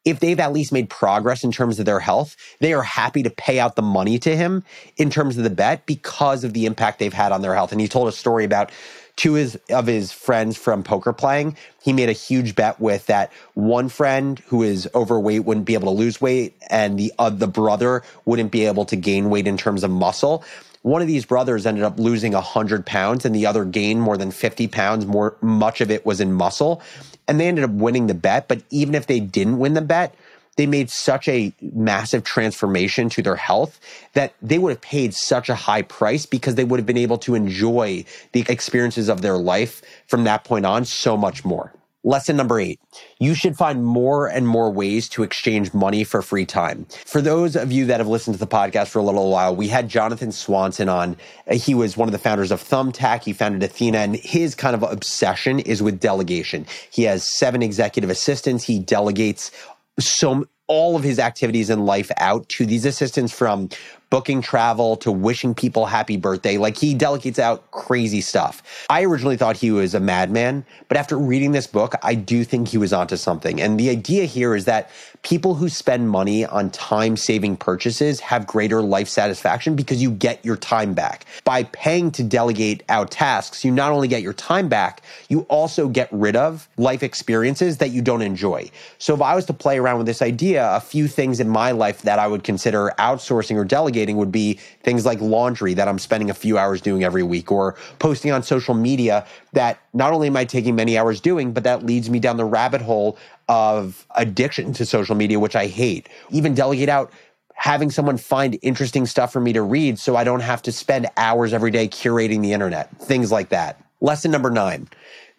if 0.06 0.22
they've 0.22 0.40
at 0.40 0.54
least 0.54 0.72
made 0.72 0.90
progress 0.90 1.44
in 1.44 1.52
terms 1.52 1.80
of 1.80 1.86
their 1.86 2.00
health, 2.00 2.38
they 2.60 2.72
are 2.74 2.82
happy 2.82 3.24
to 3.24 3.30
pay 3.30 3.60
out 3.60 3.76
the 3.76 3.82
money 3.82 4.18
to 4.20 4.36
him 4.36 4.64
in 4.96 5.10
terms 5.10 5.38
of 5.38 5.44
the 5.44 5.50
bet 5.50 5.86
because 5.86 6.46
of 6.46 6.54
the 6.54 6.66
impact 6.66 7.00
they've 7.00 7.12
had 7.12 7.34
on 7.34 7.42
their 7.42 7.54
health. 7.54 7.74
And 7.74 7.82
he 7.82 7.90
told 7.90 8.08
a 8.08 8.14
story 8.14 8.46
about 8.46 8.72
two 9.18 9.34
his, 9.34 9.60
of 9.70 9.86
his 9.86 10.14
friends 10.14 10.56
from 10.56 10.84
poker 10.84 11.12
playing. 11.12 11.58
He 11.84 11.92
made 11.92 12.08
a 12.08 12.14
huge 12.14 12.56
bet 12.56 12.80
with 12.80 13.08
that 13.08 13.34
one 13.54 13.90
friend 13.90 14.40
who 14.48 14.64
is 14.64 14.88
overweight 14.96 15.44
wouldn't 15.44 15.66
be 15.66 15.74
able 15.74 15.92
to 15.92 15.98
lose 16.00 16.22
weight, 16.22 16.56
and 16.70 16.98
the 16.98 17.12
uh, 17.20 17.30
the 17.30 17.48
brother 17.48 18.04
wouldn't 18.24 18.52
be 18.52 18.66
able 18.66 18.86
to 18.86 18.96
gain 18.96 19.30
weight 19.30 19.48
in 19.48 19.58
terms 19.58 19.84
of 19.84 19.92
muscle. 19.92 20.46
One 20.82 21.02
of 21.02 21.08
these 21.08 21.26
brothers 21.26 21.66
ended 21.66 21.84
up 21.84 22.00
losing 22.00 22.34
100 22.34 22.86
pounds 22.86 23.26
and 23.26 23.36
the 23.36 23.46
other 23.46 23.66
gained 23.66 24.02
more 24.02 24.18
than 24.18 24.32
50 24.32 24.68
pounds. 24.68 25.06
More, 25.06 25.36
much 25.42 25.82
of 25.82 25.92
it 25.92 26.06
was 26.06 26.22
in 26.22 26.34
muscle. 26.34 26.82
And 27.28 27.40
they 27.40 27.48
ended 27.48 27.64
up 27.64 27.72
winning 27.72 28.08
the 28.08 28.14
bet. 28.14 28.48
But 28.48 28.62
even 28.70 28.96
if 28.96 29.08
they 29.08 29.20
didn't 29.20 29.60
win 29.60 29.74
the 29.74 29.82
bet, 29.82 30.16
they 30.58 30.66
made 30.66 30.90
such 30.90 31.28
a 31.28 31.54
massive 31.62 32.24
transformation 32.24 33.10
to 33.10 33.22
their 33.22 33.36
health 33.36 33.80
that 34.14 34.34
they 34.42 34.58
would 34.58 34.72
have 34.72 34.82
paid 34.82 35.14
such 35.14 35.50
a 35.50 35.56
high 35.56 35.84
price 35.84 36.26
because 36.26 36.56
they 36.56 36.64
would 36.64 36.80
have 36.80 36.86
been 36.86 36.98
able 36.98 37.20
to 37.20 37.36
enjoy 37.36 38.04
the 38.32 38.44
experiences 38.50 39.08
of 39.08 39.22
their 39.22 39.38
life 39.38 39.82
from 40.08 40.24
that 40.24 40.44
point 40.44 40.66
on 40.66 40.84
so 40.84 41.16
much 41.16 41.46
more. 41.46 41.72
Lesson 42.08 42.38
number 42.38 42.58
eight, 42.58 42.80
you 43.20 43.36
should 43.36 43.58
find 43.58 43.84
more 43.84 44.28
and 44.28 44.48
more 44.48 44.72
ways 44.72 45.10
to 45.10 45.24
exchange 45.24 45.74
money 45.74 46.06
for 46.06 46.22
free 46.22 46.46
time. 46.46 46.86
For 47.06 47.20
those 47.20 47.58
of 47.58 47.70
you 47.70 47.84
that 47.88 48.00
have 48.00 48.08
listened 48.08 48.36
to 48.36 48.40
the 48.40 48.48
podcast 48.48 48.88
for 48.88 49.00
a 49.00 49.04
little 49.04 49.30
while, 49.30 49.54
we 49.54 49.68
had 49.68 49.90
Jonathan 49.90 50.32
Swanson 50.32 50.88
on. 50.88 51.18
He 51.52 51.74
was 51.74 51.98
one 51.98 52.08
of 52.08 52.14
the 52.14 52.18
founders 52.18 52.50
of 52.50 52.64
Thumbtack. 52.64 53.26
He 53.26 53.34
founded 53.34 53.62
Athena 53.62 53.98
and 53.98 54.16
his 54.16 54.56
kind 54.56 54.74
of 54.74 54.84
obsession 54.84 55.60
is 55.60 55.84
with 55.84 56.00
delegation. 56.00 56.66
He 56.90 57.04
has 57.04 57.28
seven 57.28 57.62
executive 57.62 58.10
assistants. 58.10 58.64
He 58.64 58.80
delegates 58.80 59.52
so 60.00 60.48
all 60.68 60.96
of 60.96 61.04
his 61.04 61.20
activities 61.20 61.70
in 61.70 61.86
life 61.86 62.10
out 62.18 62.48
to 62.50 62.66
these 62.66 62.86
assistants 62.86 63.34
from 63.34 63.70
booking 64.10 64.42
travel 64.42 64.96
to 64.98 65.12
wishing 65.12 65.54
people 65.54 65.86
happy 65.86 66.18
birthday. 66.18 66.58
Like 66.58 66.78
he 66.78 66.94
delegates 66.94 67.40
out 67.40 67.70
crazy 67.72 68.22
stuff. 68.22 68.64
I 68.90 69.04
originally 69.04 69.38
thought 69.38 69.58
he 69.58 69.72
was 69.72 69.94
a 69.94 70.00
madman, 70.00 70.66
but 70.88 70.98
after 70.98 71.18
reading 71.18 71.52
this 71.52 71.68
book, 71.68 71.94
I 72.04 72.16
do 72.16 72.44
think 72.44 72.70
he 72.70 72.78
was 72.78 72.94
onto 72.94 73.18
something. 73.18 73.62
And 73.62 73.80
the 73.80 73.90
idea 73.90 74.26
here 74.26 74.56
is 74.56 74.66
that 74.66 74.90
people 75.24 75.56
who 75.56 75.68
spend 75.68 76.10
money 76.10 76.46
on 76.46 76.70
time 76.70 77.18
saving 77.18 77.58
purchases 77.58 78.22
have 78.22 78.48
greater 78.48 78.82
life 78.82 79.10
satisfaction 79.10 79.76
because 79.76 80.02
you 80.02 80.12
get 80.12 80.44
your 80.46 80.56
time 80.56 80.94
back. 80.94 81.26
By 81.44 81.64
paying 81.64 82.12
to 82.12 82.24
delegate 82.24 82.84
out 82.88 83.12
tasks, 83.12 83.66
you 83.66 83.72
not 83.72 83.92
only 83.92 84.08
get 84.08 84.22
your 84.22 84.34
time 84.34 84.70
back, 84.70 85.02
you 85.28 85.42
also 85.50 85.90
get 85.90 86.08
rid 86.12 86.38
of 86.38 86.70
life 86.78 87.04
experiences 87.04 87.78
that 87.78 87.90
you 87.90 88.02
don't 88.02 88.22
enjoy. 88.22 88.70
So 89.00 89.14
if 89.14 89.22
I 89.22 89.36
was 89.36 89.46
to 89.46 89.54
play 89.54 89.78
around 89.78 89.98
with 89.98 90.08
this 90.08 90.22
idea, 90.22 90.70
a 90.76 90.80
few 90.80 91.08
things 91.08 91.40
in 91.40 91.50
my 91.50 91.72
life 91.72 92.04
that 92.04 92.20
I 92.20 92.28
would 92.28 92.44
consider 92.44 92.94
outsourcing 92.98 93.58
or 93.58 93.66
delegating 93.66 93.97
delegating 93.98 94.18
would 94.18 94.32
be 94.32 94.60
things 94.84 95.06
like 95.06 95.20
laundry 95.22 95.74
that 95.74 95.88
I'm 95.88 96.00
spending 96.00 96.30
a 96.30 96.34
few 96.34 96.58
hours 96.58 96.82
doing 96.82 97.04
every 97.04 97.24
week 97.24 97.52
or 97.52 97.76
posting 98.00 98.32
on 98.32 98.44
social 98.44 98.76
media 98.76 99.26
that 99.54 99.80
not 99.94 100.14
only 100.14 100.28
am 100.28 100.38
I 100.38 100.46
taking 100.46 100.76
many 100.76 100.98
hours 100.98 101.20
doing, 101.20 101.52
but 101.52 101.64
that 101.64 101.86
leads 101.86 102.10
me 102.10 102.20
down 102.20 102.38
the 102.38 102.46
rabbit 102.46 102.82
hole 102.82 103.18
of 103.50 104.06
addiction 104.16 104.74
to 104.74 104.86
social 104.86 105.16
media, 105.16 105.40
which 105.40 105.56
I 105.56 105.68
hate. 105.68 106.10
Even 106.30 106.54
delegate 106.54 106.90
out 106.90 107.12
having 107.56 107.90
someone 107.90 108.18
find 108.18 108.60
interesting 108.62 109.08
stuff 109.08 109.34
for 109.34 109.40
me 109.40 109.52
to 109.52 109.64
read 109.64 109.98
so 109.98 110.16
I 110.16 110.24
don't 110.24 110.42
have 110.42 110.62
to 110.64 110.72
spend 110.72 111.08
hours 111.18 111.54
every 111.54 111.72
day 111.72 111.88
curating 111.88 112.42
the 112.42 112.54
internet, 112.54 112.96
things 113.00 113.32
like 113.32 113.50
that. 113.50 113.82
Lesson 114.00 114.30
number 114.30 114.52
nine. 114.52 114.88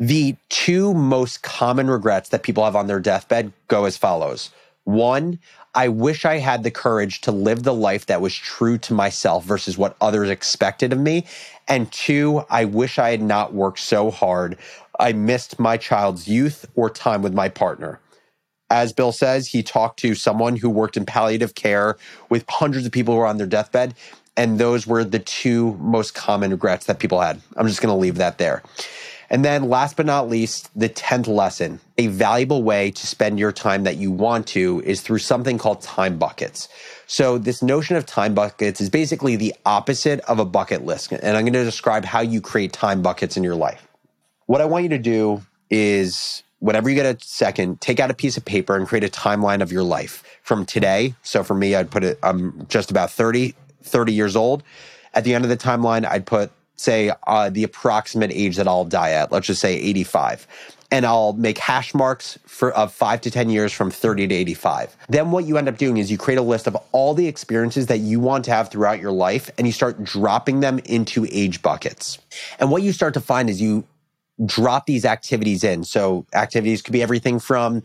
The 0.00 0.36
two 0.48 0.94
most 0.94 1.42
common 1.42 1.88
regrets 1.88 2.30
that 2.30 2.42
people 2.42 2.64
have 2.64 2.74
on 2.74 2.88
their 2.88 3.00
deathbed 3.00 3.52
go 3.68 3.84
as 3.84 3.96
follows. 3.96 4.50
One, 4.84 5.38
I 5.78 5.86
wish 5.86 6.24
I 6.24 6.38
had 6.38 6.64
the 6.64 6.72
courage 6.72 7.20
to 7.20 7.30
live 7.30 7.62
the 7.62 7.72
life 7.72 8.06
that 8.06 8.20
was 8.20 8.34
true 8.34 8.78
to 8.78 8.92
myself 8.94 9.44
versus 9.44 9.78
what 9.78 9.96
others 10.00 10.28
expected 10.28 10.92
of 10.92 10.98
me. 10.98 11.24
And 11.68 11.92
two, 11.92 12.42
I 12.50 12.64
wish 12.64 12.98
I 12.98 13.10
had 13.12 13.22
not 13.22 13.54
worked 13.54 13.78
so 13.78 14.10
hard. 14.10 14.58
I 14.98 15.12
missed 15.12 15.60
my 15.60 15.76
child's 15.76 16.26
youth 16.26 16.66
or 16.74 16.90
time 16.90 17.22
with 17.22 17.32
my 17.32 17.48
partner. 17.48 18.00
As 18.68 18.92
Bill 18.92 19.12
says, 19.12 19.46
he 19.46 19.62
talked 19.62 20.00
to 20.00 20.16
someone 20.16 20.56
who 20.56 20.68
worked 20.68 20.96
in 20.96 21.06
palliative 21.06 21.54
care 21.54 21.96
with 22.28 22.44
hundreds 22.48 22.84
of 22.84 22.90
people 22.90 23.14
who 23.14 23.20
were 23.20 23.26
on 23.26 23.38
their 23.38 23.46
deathbed. 23.46 23.94
And 24.36 24.58
those 24.58 24.84
were 24.84 25.04
the 25.04 25.20
two 25.20 25.76
most 25.76 26.16
common 26.16 26.50
regrets 26.50 26.86
that 26.86 26.98
people 26.98 27.20
had. 27.20 27.40
I'm 27.56 27.68
just 27.68 27.80
going 27.80 27.94
to 27.94 28.00
leave 28.00 28.16
that 28.16 28.38
there. 28.38 28.64
And 29.30 29.44
then 29.44 29.68
last 29.68 29.96
but 29.96 30.06
not 30.06 30.28
least, 30.28 30.70
the 30.78 30.88
10th 30.88 31.26
lesson. 31.26 31.80
A 31.98 32.06
valuable 32.06 32.62
way 32.62 32.90
to 32.92 33.06
spend 33.06 33.38
your 33.38 33.52
time 33.52 33.84
that 33.84 33.96
you 33.96 34.10
want 34.10 34.46
to 34.48 34.82
is 34.86 35.02
through 35.02 35.18
something 35.18 35.58
called 35.58 35.82
time 35.82 36.18
buckets. 36.18 36.68
So 37.06 37.36
this 37.36 37.62
notion 37.62 37.96
of 37.96 38.06
time 38.06 38.34
buckets 38.34 38.80
is 38.80 38.88
basically 38.88 39.36
the 39.36 39.54
opposite 39.66 40.20
of 40.20 40.38
a 40.38 40.44
bucket 40.44 40.84
list. 40.84 41.12
And 41.12 41.36
I'm 41.36 41.44
going 41.44 41.52
to 41.52 41.64
describe 41.64 42.04
how 42.04 42.20
you 42.20 42.40
create 42.40 42.72
time 42.72 43.02
buckets 43.02 43.36
in 43.36 43.44
your 43.44 43.56
life. 43.56 43.86
What 44.46 44.62
I 44.62 44.64
want 44.64 44.84
you 44.84 44.90
to 44.90 44.98
do 44.98 45.42
is 45.68 46.42
whenever 46.60 46.88
you 46.88 46.94
get 46.94 47.04
a 47.04 47.22
second, 47.22 47.80
take 47.80 48.00
out 48.00 48.10
a 48.10 48.14
piece 48.14 48.36
of 48.36 48.44
paper 48.44 48.76
and 48.76 48.86
create 48.88 49.04
a 49.04 49.08
timeline 49.08 49.60
of 49.60 49.70
your 49.70 49.82
life 49.82 50.24
from 50.42 50.64
today. 50.64 51.14
So 51.22 51.44
for 51.44 51.54
me, 51.54 51.74
I'd 51.74 51.90
put 51.90 52.02
it, 52.02 52.18
I'm 52.22 52.66
just 52.68 52.90
about 52.90 53.10
30, 53.10 53.54
30 53.82 54.12
years 54.12 54.36
old. 54.36 54.62
At 55.12 55.24
the 55.24 55.34
end 55.34 55.44
of 55.44 55.50
the 55.50 55.56
timeline, 55.56 56.06
I'd 56.06 56.26
put 56.26 56.50
say 56.80 57.12
uh, 57.26 57.50
the 57.50 57.64
approximate 57.64 58.30
age 58.32 58.56
that 58.56 58.68
I'll 58.68 58.84
die 58.84 59.10
at. 59.10 59.32
Let's 59.32 59.46
just 59.46 59.60
say 59.60 59.74
85. 59.76 60.46
And 60.90 61.04
I'll 61.04 61.34
make 61.34 61.58
hash 61.58 61.92
marks 61.92 62.38
for 62.46 62.72
of 62.72 62.92
five 62.92 63.20
to 63.22 63.30
10 63.30 63.50
years 63.50 63.72
from 63.72 63.90
30 63.90 64.28
to 64.28 64.34
85. 64.34 64.96
Then 65.08 65.30
what 65.30 65.44
you 65.44 65.58
end 65.58 65.68
up 65.68 65.76
doing 65.76 65.98
is 65.98 66.10
you 66.10 66.16
create 66.16 66.38
a 66.38 66.42
list 66.42 66.66
of 66.66 66.76
all 66.92 67.12
the 67.12 67.26
experiences 67.26 67.86
that 67.86 67.98
you 67.98 68.20
want 68.20 68.46
to 68.46 68.52
have 68.52 68.70
throughout 68.70 68.98
your 68.98 69.12
life 69.12 69.50
and 69.58 69.66
you 69.66 69.72
start 69.72 70.02
dropping 70.02 70.60
them 70.60 70.78
into 70.80 71.26
age 71.30 71.60
buckets. 71.60 72.18
And 72.58 72.70
what 72.70 72.82
you 72.82 72.92
start 72.92 73.12
to 73.14 73.20
find 73.20 73.50
is 73.50 73.60
you 73.60 73.84
drop 74.46 74.86
these 74.86 75.04
activities 75.04 75.62
in. 75.62 75.84
So 75.84 76.24
activities 76.32 76.80
could 76.80 76.92
be 76.92 77.02
everything 77.02 77.38
from 77.38 77.82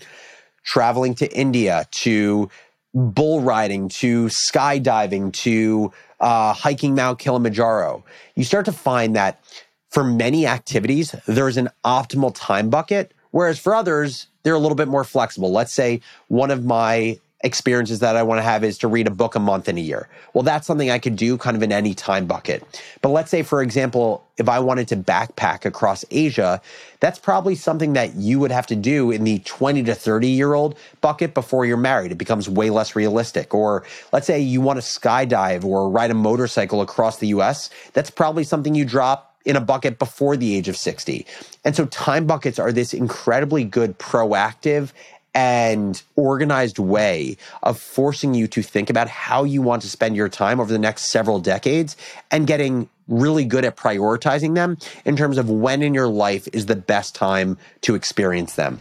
traveling 0.63 1.13
to 1.15 1.37
India 1.37 1.85
to 1.91 2.49
bull 2.93 3.41
riding 3.41 3.89
to 3.89 4.25
skydiving 4.25 5.33
to 5.33 5.91
uh, 6.23 6.53
hiking 6.53 6.95
Mount 6.95 7.19
Kilimanjaro, 7.19 8.03
you 8.35 8.45
start 8.45 8.65
to 8.65 8.71
find 8.71 9.15
that 9.15 9.43
for 9.89 10.03
many 10.03 10.47
activities, 10.47 11.13
there's 11.27 11.57
an 11.57 11.69
optimal 11.85 12.33
time 12.33 12.69
bucket, 12.69 13.13
whereas 13.31 13.59
for 13.59 13.75
others, 13.75 14.27
they're 14.41 14.55
a 14.55 14.59
little 14.59 14.75
bit 14.75 14.87
more 14.87 15.03
flexible. 15.03 15.51
Let's 15.51 15.73
say 15.73 16.01
one 16.29 16.49
of 16.49 16.65
my 16.65 17.19
experiences 17.43 17.99
that 17.99 18.15
I 18.15 18.23
want 18.23 18.39
to 18.39 18.43
have 18.43 18.63
is 18.63 18.77
to 18.79 18.87
read 18.87 19.05
a 19.05 19.11
book 19.11 19.35
a 19.35 19.39
month 19.39 19.67
in 19.67 19.77
a 19.77 19.81
year. 19.81 20.07
Well, 20.33 20.43
that's 20.43 20.65
something 20.65 20.89
I 20.89 20.97
could 20.97 21.17
do 21.17 21.37
kind 21.37 21.55
of 21.57 21.61
in 21.61 21.71
any 21.71 21.93
time 21.93 22.25
bucket. 22.25 22.63
But 23.01 23.09
let's 23.09 23.29
say, 23.29 23.43
for 23.43 23.61
example, 23.61 24.25
if 24.37 24.47
I 24.47 24.59
wanted 24.59 24.87
to 24.87 24.95
backpack 24.95 25.65
across 25.65 26.05
Asia, 26.09 26.61
that's 27.01 27.19
probably 27.19 27.55
something 27.55 27.93
that 27.93 28.15
you 28.15 28.39
would 28.39 28.51
have 28.51 28.65
to 28.67 28.75
do 28.75 29.11
in 29.11 29.25
the 29.25 29.39
20 29.39 29.83
to 29.83 29.93
30 29.93 30.27
year 30.27 30.53
old 30.53 30.77
bucket 31.01 31.33
before 31.33 31.65
you're 31.65 31.77
married. 31.77 32.11
It 32.11 32.17
becomes 32.17 32.49
way 32.49 32.69
less 32.69 32.95
realistic. 32.95 33.53
Or 33.53 33.83
let's 34.11 34.25
say 34.25 34.39
you 34.39 34.61
want 34.61 34.81
to 34.81 34.85
skydive 34.85 35.65
or 35.65 35.89
ride 35.89 36.11
a 36.11 36.15
motorcycle 36.15 36.81
across 36.81 37.17
the 37.17 37.27
US, 37.27 37.69
that's 37.91 38.09
probably 38.09 38.45
something 38.45 38.73
you 38.73 38.85
drop 38.85 39.33
in 39.45 39.55
a 39.55 39.61
bucket 39.61 39.99
before 39.99 40.37
the 40.37 40.55
age 40.55 40.67
of 40.67 40.77
60. 40.77 41.25
And 41.65 41.75
so 41.75 41.85
time 41.87 42.25
buckets 42.25 42.59
are 42.59 42.71
this 42.71 42.93
incredibly 42.93 43.63
good 43.63 43.99
proactive 43.99 44.91
and 45.33 46.01
organized 46.15 46.79
way 46.79 47.37
of 47.63 47.79
forcing 47.79 48.33
you 48.33 48.47
to 48.47 48.61
think 48.61 48.89
about 48.89 49.07
how 49.07 49.43
you 49.43 49.61
want 49.61 49.81
to 49.81 49.89
spend 49.89 50.15
your 50.15 50.29
time 50.29 50.59
over 50.59 50.71
the 50.71 50.79
next 50.79 51.03
several 51.03 51.39
decades 51.39 51.97
and 52.31 52.47
getting 52.47 52.89
really 53.07 53.45
good 53.45 53.65
at 53.65 53.75
prioritizing 53.75 54.55
them 54.55 54.77
in 55.05 55.15
terms 55.15 55.37
of 55.37 55.49
when 55.49 55.81
in 55.81 55.93
your 55.93 56.07
life 56.07 56.47
is 56.53 56.67
the 56.67 56.75
best 56.75 57.15
time 57.15 57.57
to 57.81 57.95
experience 57.95 58.55
them. 58.55 58.79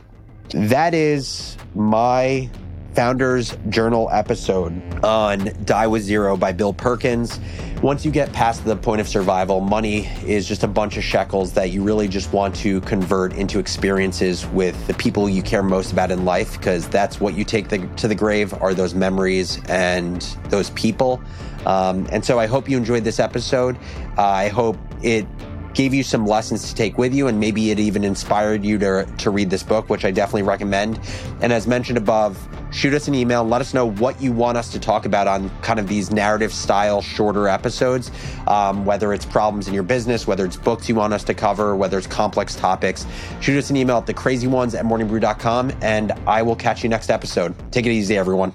That 0.51 0.95
is 0.95 1.57
my 1.75 2.51
Founders 2.95 3.57
Journal 3.69 4.09
episode 4.13 4.83
on 5.05 5.51
Die 5.65 5.87
with 5.87 6.03
Zero 6.03 6.37
by 6.37 6.53
Bill 6.53 6.73
Perkins. 6.73 7.41
Once 7.83 8.05
you 8.05 8.11
get 8.11 8.33
past 8.33 8.65
the 8.65 8.77
point 8.77 9.01
of 9.01 9.09
survival, 9.09 9.61
money 9.61 10.07
is 10.25 10.47
just 10.47 10.63
a 10.63 10.69
bunch 10.69 10.97
of 10.97 11.03
shekels 11.03 11.53
that 11.53 11.71
you 11.71 11.83
really 11.83 12.07
just 12.07 12.33
want 12.33 12.55
to 12.55 12.81
convert 12.83 13.33
into 13.33 13.59
experiences 13.59 14.47
with 14.49 14.87
the 14.87 14.95
people 14.95 15.29
you 15.29 15.43
care 15.43 15.63
most 15.63 15.93
about 15.93 16.11
in 16.11 16.25
life, 16.25 16.57
because 16.59 16.89
that's 16.89 17.21
what 17.21 17.35
you 17.35 17.45
take 17.45 17.69
the, 17.69 17.79
to 17.97 18.07
the 18.07 18.15
grave 18.15 18.55
are 18.63 18.73
those 18.75 18.95
memories 18.95 19.61
and 19.69 20.23
those 20.49 20.71
people. 20.71 21.21
Um, 21.67 22.07
and 22.13 22.25
so 22.25 22.39
I 22.39 22.47
hope 22.47 22.69
you 22.69 22.77
enjoyed 22.77 23.05
this 23.05 23.19
episode. 23.19 23.77
Uh, 24.17 24.23
I 24.23 24.49
hope 24.49 24.77
it 25.03 25.27
gave 25.75 25.95
you 25.95 26.03
some 26.03 26.27
lessons 26.27 26.69
to 26.69 26.75
take 26.75 26.99
with 26.99 27.15
you, 27.15 27.29
and 27.29 27.39
maybe 27.39 27.71
it 27.71 27.79
even 27.79 28.05
inspired 28.05 28.65
you 28.65 28.79
to, 28.79 29.07
to 29.19 29.31
read 29.31 29.51
this 29.51 29.63
book, 29.63 29.89
which 29.89 30.05
I 30.05 30.11
definitely 30.11 30.43
recommend. 30.43 31.01
And 31.41 31.53
as 31.53 31.67
mentioned 31.67 31.99
above, 31.99 32.39
shoot 32.73 32.95
us 32.95 33.09
an 33.09 33.15
email. 33.15 33.45
Let 33.45 33.61
us 33.61 33.75
know 33.75 33.91
what 33.91 34.21
you 34.21 34.33
want 34.33 34.59
us 34.59 34.71
to 34.73 34.81
talk 34.81 35.07
about 35.07 35.27
on 35.27 35.51
kind 35.61 35.79
of 35.79 35.89
these 35.89 36.11
narrative 36.11 36.53
style 36.53 37.03
shorter 37.03 37.49
episodes, 37.49 38.11
um, 38.47 38.85
whether 38.85 39.13
it's 39.13 39.25
problems 39.25 39.69
in 39.69 39.75
your 39.75 39.83
business, 39.83 40.27
whether 40.27 40.45
it's 40.45 40.57
books 40.57 40.89
you 40.89 40.95
want 40.95 41.13
us 41.13 41.25
to 41.25 41.35
cover, 41.35 41.77
whether 41.77 41.99
it's 41.99 42.07
complex 42.07 42.55
topics. 42.55 43.07
Shoot 43.41 43.59
us 43.59 43.71
an 43.71 43.77
email 43.77 43.99
at 43.99 44.07
thecrazyones 44.07 44.79
at 44.79 44.85
morningbrew.com, 44.85 45.73
and 45.81 46.13
I 46.27 46.43
will 46.43 46.57
catch 46.57 46.83
you 46.83 46.89
next 46.89 47.11
episode. 47.11 47.55
Take 47.73 47.87
it 47.87 47.93
easy, 47.93 48.17
everyone. 48.17 48.55